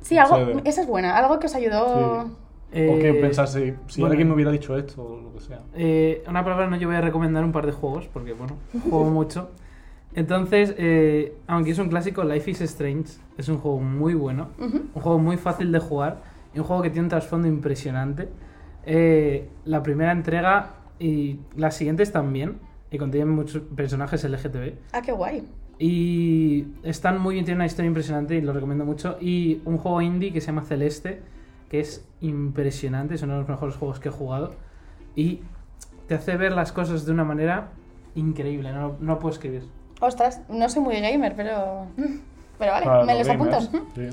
Sí, 0.02 0.16
algo, 0.16 0.62
esa 0.64 0.82
es 0.82 0.86
buena, 0.86 1.16
algo 1.16 1.40
que 1.40 1.46
os 1.46 1.54
ayudó... 1.56 2.24
Sí. 2.26 2.32
O 2.72 2.98
que 2.98 3.11
Eh, 3.11 3.14
pensase, 3.14 3.76
si 3.88 4.00
bueno. 4.00 4.12
alguien 4.12 4.28
me 4.28 4.35
hubiera 4.35 4.52
dicho 4.52 4.76
esto 4.76 5.02
o 5.02 5.20
lo 5.20 5.33
que 5.33 5.40
sea. 5.40 5.62
Eh, 5.74 6.22
una 6.28 6.44
palabra 6.44 6.68
no, 6.68 6.76
yo 6.76 6.87
voy 6.88 6.96
a 6.96 7.00
recomendar 7.00 7.44
un 7.44 7.52
par 7.52 7.66
de 7.66 7.72
juegos, 7.72 8.09
porque 8.12 8.33
bueno, 8.33 8.56
juego 8.88 9.04
mucho. 9.11 9.50
Entonces, 10.14 10.74
eh, 10.78 11.35
aunque 11.46 11.70
es 11.70 11.78
un 11.78 11.88
clásico, 11.88 12.24
Life 12.24 12.50
is 12.50 12.61
Strange 12.62 13.12
es 13.38 13.48
un 13.48 13.59
juego 13.59 13.78
muy 13.80 14.14
bueno, 14.14 14.48
Ujú. 14.59 14.78
un 14.94 15.02
juego 15.02 15.18
muy 15.18 15.37
fácil 15.37 15.70
de 15.72 15.78
jugar 15.78 16.22
y 16.54 16.59
un 16.59 16.64
juego 16.64 16.83
que 16.83 16.90
tiene 16.90 17.04
un 17.04 17.11
trasfondo 17.11 17.46
impresionante. 17.48 18.28
Eh, 18.87 19.48
la 19.64 19.83
primera 19.83 20.11
entrega 20.12 20.74
y 20.98 21.38
las 21.56 21.76
siguientes 21.76 22.11
también, 22.12 22.59
y 22.90 22.98
contienen 22.98 23.28
muchos 23.30 23.62
personajes 23.76 24.24
LGTB. 24.24 24.74
Ah, 24.92 25.00
qué 25.00 25.12
guay. 25.12 25.44
Y 25.78 26.66
están 26.83 27.20
muy 27.20 27.35
bien, 27.35 27.44
tienen 27.44 27.59
una 27.59 27.66
historia 27.66 27.87
impresionante 27.88 28.35
y 28.37 28.40
lo 28.40 28.52
recomiendo 28.52 28.85
mucho. 28.85 29.16
Y 29.20 29.62
un 29.64 29.78
juego 29.78 30.02
indie 30.02 30.33
que 30.33 30.40
se 30.40 30.48
llama 30.48 30.62
Celeste, 30.62 31.20
que 31.70 31.80
es 31.80 32.04
impresionante, 32.20 33.14
es 33.14 33.22
uno 33.22 33.35
de 33.35 33.38
los 33.40 33.48
mejores 33.48 33.76
juegos 33.76 34.00
que 34.00 34.09
he 34.11 34.12
jugado. 34.12 34.50
Y 35.16 35.40
te 36.09 36.14
hace 36.16 36.37
ver 36.37 36.52
las 36.52 36.72
cosas 36.72 37.06
de 37.06 37.12
una 37.12 37.24
manera 37.24 37.68
increíble, 38.14 38.72
no, 38.72 38.96
no 39.00 39.18
puedo 39.18 39.33
escribir. 39.33 39.62
Ostras, 40.00 40.42
no 40.48 40.68
soy 40.68 40.83
muy 40.83 41.00
gamer, 41.00 41.35
pero... 41.35 41.87
Pero 42.59 42.72
vale, 42.72 42.85
Para 42.85 43.04
me 43.04 43.14
los 43.14 43.26
los 43.26 43.35
apunto. 43.35 43.61
sí. 43.94 44.09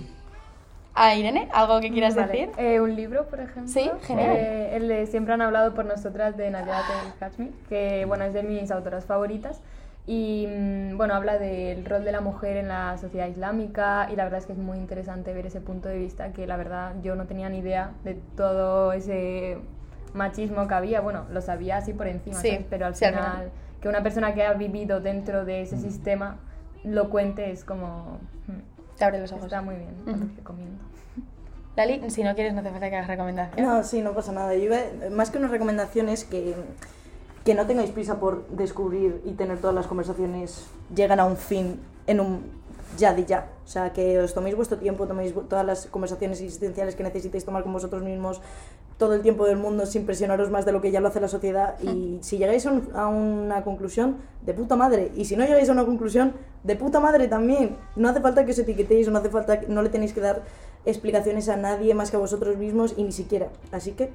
A 0.95 1.13
Irene, 1.15 1.49
¿algo 1.51 1.81
que 1.81 1.91
quieras 1.91 2.15
Vale. 2.15 2.31
decir? 2.31 2.49
Eh, 2.57 2.79
un 2.79 2.95
libro, 2.95 3.27
por 3.27 3.41
ejemplo. 3.41 3.67
Sí, 3.67 3.91
genial. 4.03 4.37
Eh, 4.37 4.75
el 4.77 4.87
de 4.87 5.05
Siempre 5.05 5.33
han 5.33 5.41
hablado 5.41 5.73
por 5.73 5.83
nosotras 5.83 6.37
de 6.37 6.49
Nadia 6.49 6.81
Kashmir, 7.19 7.51
que 7.67 8.05
bueno, 8.05 8.23
es 8.23 8.33
de 8.33 8.43
mis 8.43 8.71
autoras 8.71 9.03
favoritas. 9.03 9.59
Y 10.09 10.47
mm, 10.47 10.97
bueno, 10.97 11.13
habla 11.15 11.37
del 11.37 11.83
rol 11.85 12.05
de 12.05 12.11
la 12.13 12.21
mujer 12.21 12.55
en 12.57 12.69
la 12.69 12.97
sociedad 12.97 13.27
islámica 13.27 14.07
y 14.11 14.15
la 14.15 14.23
verdad 14.23 14.39
es 14.39 14.45
que 14.45 14.53
es 14.53 14.57
muy 14.57 14.77
interesante 14.77 15.33
ver 15.33 15.45
ese 15.45 15.59
punto 15.61 15.89
de 15.89 15.97
vista 15.99 16.31
que 16.31 16.47
la 16.47 16.55
verdad 16.55 16.93
yo 17.03 17.15
no 17.15 17.25
tenía 17.25 17.49
ni 17.49 17.57
idea 17.59 17.91
de 18.05 18.15
todo 18.37 18.93
ese 18.93 19.57
machismo 20.13 20.65
que 20.67 20.73
había. 20.73 21.01
Bueno, 21.01 21.25
lo 21.29 21.41
sabía 21.41 21.77
así 21.77 21.91
por 21.93 22.07
encima, 22.07 22.37
Sí, 22.39 22.49
¿sabes? 22.51 22.65
pero 22.69 22.85
al 22.85 22.95
sí, 22.95 23.03
al 23.05 23.13
final 23.15 23.31
final. 23.31 23.51
que 23.81 23.89
una 23.89 24.01
persona 24.01 24.33
que 24.33 24.43
ha 24.45 24.53
vivido 24.53 25.01
dentro 25.01 25.43
de 25.43 25.61
ese 25.63 25.77
sistema 25.77 26.37
lo 26.85 27.09
cuente 27.09 27.51
es 27.51 27.65
como... 27.65 28.19
mm, 28.47 28.97
Te 28.97 29.03
abre 29.03 29.19
los 29.19 29.31
ojos. 29.33 29.43
Está 29.45 29.61
muy 29.61 29.75
bien, 29.75 29.89
Ujú. 30.07 30.11
lo 30.25 30.35
recomiendo. 30.37 30.83
Lali, 31.75 32.09
si 32.09 32.23
no 32.23 32.33
quieres, 32.33 32.53
no 32.53 32.61
hace 32.61 32.71
falta 32.71 32.89
que 32.89 32.95
hagas 32.95 33.07
recomendación. 33.09 33.67
No, 33.67 33.83
sí, 33.83 34.01
no 34.01 34.13
pasa 34.13 34.31
nada. 34.31 34.55
Yo 34.55 34.63
iba- 34.63 34.79
más 35.11 35.29
que 35.29 35.37
una 35.37 35.47
recomendación 35.49 36.07
es 36.09 36.23
que, 36.23 36.55
que 37.47 37.55
no 37.55 37.65
tengáis 37.65 37.91
prisa 37.91 38.19
por 38.19 38.45
descubrir 38.49 39.21
y 39.23 39.31
tener 39.31 39.59
todas 39.59 39.73
las 39.73 39.87
conversaciones 39.87 40.65
llegan 40.93 41.21
a 41.21 41.23
un 41.23 41.37
fin 41.37 41.79
en 42.05 42.19
un 42.19 42.41
ya 42.97 43.13
de 43.13 43.23
ya. 43.23 43.47
O 43.63 43.67
sea, 43.67 43.93
que 43.93 44.19
os 44.19 44.33
toméis 44.33 44.53
vuestro 44.57 44.77
tiempo, 44.77 45.07
toméis 45.07 45.33
todas 45.47 45.65
las 45.65 45.85
conversaciones 45.85 46.41
existenciales 46.41 46.95
que 46.97 47.03
necesitéis 47.03 47.45
tomar 47.45 47.63
con 47.63 47.71
vosotros 47.71 48.03
mismos 48.03 48.41
todo 48.97 49.13
el 49.13 49.21
tiempo 49.21 49.45
del 49.45 49.55
mundo 49.55 49.85
sin 49.85 50.05
presionaros 50.05 50.51
más 50.51 50.65
de 50.65 50.73
lo 50.73 50.81
que 50.81 50.91
ya 50.91 50.99
lo 50.99 51.07
hace 51.07 51.21
la 51.21 51.29
sociedad. 51.29 51.79
Y 51.81 52.17
si 52.21 52.37
llegáis 52.37 52.65
a, 52.65 52.71
un- 52.73 52.89
a 52.95 53.07
una 53.07 53.63
conclusión, 53.63 54.17
de 54.45 54.53
puta 54.53 54.75
madre. 54.75 55.13
Y 55.15 55.23
si 55.23 55.37
no 55.37 55.45
llegáis 55.45 55.69
a 55.69 55.71
una 55.71 55.85
conclusión, 55.85 56.33
de 56.65 56.75
puta 56.75 56.99
madre 56.99 57.29
también. 57.29 57.77
No 57.95 58.09
hace 58.09 58.19
falta 58.19 58.43
que 58.43 58.51
os 58.51 58.59
etiquetéis, 58.59 59.07
no 59.07 59.19
hace 59.19 59.29
falta, 59.29 59.61
no 59.69 59.81
le 59.83 59.89
tenéis 59.89 60.11
que 60.11 60.19
dar 60.19 60.41
explicaciones 60.85 61.47
a 61.47 61.55
nadie 61.55 61.93
más 61.93 62.11
que 62.11 62.17
a 62.17 62.19
vosotros 62.19 62.57
mismos 62.57 62.93
y 62.97 63.03
ni 63.05 63.13
siquiera. 63.13 63.47
Así 63.71 63.91
que, 63.93 64.11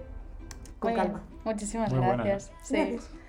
con 0.81 0.91
Muy 0.93 1.01
bien. 1.01 1.07
calma. 1.13 1.23
Muchísimas 1.47 1.91
Muy 1.93 1.99
buena, 2.01 2.25
gracias. 2.25 2.51
Sí. 2.65 2.75
Gracias. 2.77 3.22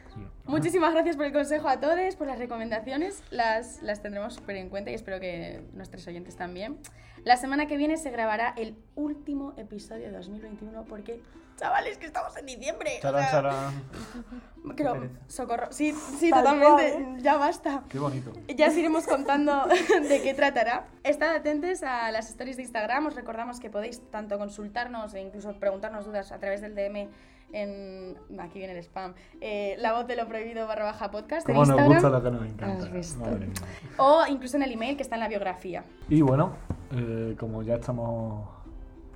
Muchísimas 0.45 0.93
gracias 0.93 1.15
por 1.15 1.25
el 1.25 1.33
consejo 1.33 1.67
a 1.69 1.79
todos, 1.79 2.15
por 2.15 2.27
las 2.27 2.37
recomendaciones. 2.37 3.23
Las, 3.31 3.81
las 3.81 4.01
tendremos 4.01 4.33
súper 4.35 4.57
en 4.57 4.69
cuenta 4.69 4.91
y 4.91 4.93
espero 4.93 5.19
que 5.19 5.63
nuestros 5.73 6.05
oyentes 6.07 6.35
también. 6.35 6.77
La 7.23 7.37
semana 7.37 7.67
que 7.67 7.77
viene 7.77 7.97
se 7.97 8.11
grabará 8.11 8.53
el 8.57 8.75
último 8.95 9.53
episodio 9.57 10.07
de 10.07 10.11
2021 10.11 10.83
porque, 10.83 11.21
chavales, 11.55 11.97
que 11.97 12.05
estamos 12.05 12.35
en 12.35 12.45
diciembre. 12.45 12.91
o 12.99 13.01
Charán, 13.01 13.21
sea, 13.23 13.31
charán. 13.31 13.83
creo- 14.75 15.09
socorro. 15.27 15.67
Sí, 15.71 15.93
sí, 16.19 16.29
Tal 16.29 16.43
totalmente. 16.43 16.91
cual, 17.03 17.21
Ya 17.21 17.37
basta. 17.37 17.83
Qué 17.89 17.97
bonito. 17.99 18.33
Ya 18.55 18.67
os 18.67 18.75
iremos 18.75 19.07
contando 19.07 19.65
de 20.09 20.21
qué 20.21 20.33
tratará. 20.33 20.87
Estad 21.03 21.33
atentos 21.35 21.81
a 21.83 22.11
las 22.11 22.29
stories 22.29 22.57
de 22.57 22.63
Instagram. 22.63 23.07
Os 23.07 23.15
recordamos 23.15 23.61
que 23.61 23.69
podéis 23.69 24.01
tanto 24.11 24.37
consultarnos 24.37 25.13
e 25.13 25.21
incluso 25.21 25.53
preguntarnos 25.59 26.05
dudas 26.05 26.31
a 26.33 26.39
través 26.39 26.59
del 26.59 26.75
DM 26.75 27.07
en... 27.53 28.17
Aquí 28.39 28.59
viene 28.59 28.73
el 28.73 28.79
spam. 28.83 29.13
Eh, 29.39 29.75
la 29.79 29.93
voz 29.93 30.07
de 30.07 30.15
lo 30.15 30.27
prohibido 30.27 30.67
barra 30.67 30.85
baja 30.85 31.09
podcast 31.11 31.47
en 31.47 31.55
Como 31.55 31.65
nos 31.65 31.77
Instagram. 31.79 31.93
gusta 31.93 32.09
lo 32.09 32.23
que 32.23 32.31
nos 32.31 32.51
encanta. 32.51 32.89
Madre 33.19 33.45
mía. 33.47 33.53
O 33.97 34.23
incluso 34.27 34.57
en 34.57 34.63
el 34.63 34.71
email 34.71 34.97
que 34.97 35.03
está 35.03 35.15
en 35.15 35.21
la 35.21 35.27
biografía. 35.27 35.83
Y 36.09 36.21
bueno, 36.21 36.53
eh, 36.91 37.35
como 37.39 37.63
ya 37.63 37.75
estamos 37.75 38.49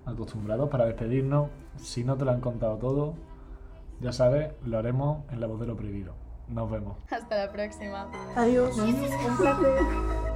acostumbrados 0.05 0.69
para 0.69 0.85
despedirnos, 0.85 1.49
si 1.77 2.03
no 2.03 2.15
te 2.15 2.23
lo 2.25 2.31
han 2.31 2.41
contado 2.41 2.77
todo, 2.77 3.13
ya 3.99 4.11
sabes, 4.13 4.51
lo 4.65 4.77
haremos 4.77 5.23
en 5.31 5.41
la 5.41 5.47
voz 5.47 5.59
de 5.59 5.67
lo 5.67 5.75
prohibido. 5.75 6.13
Nos 6.47 6.71
vemos. 6.71 6.97
Hasta 7.11 7.45
la 7.45 7.51
próxima. 7.51 8.09
Adiós. 8.35 8.77
Un 8.77 8.95
placer. 9.37 10.26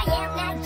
I 0.00 0.04
am 0.04 0.36
not 0.36 0.57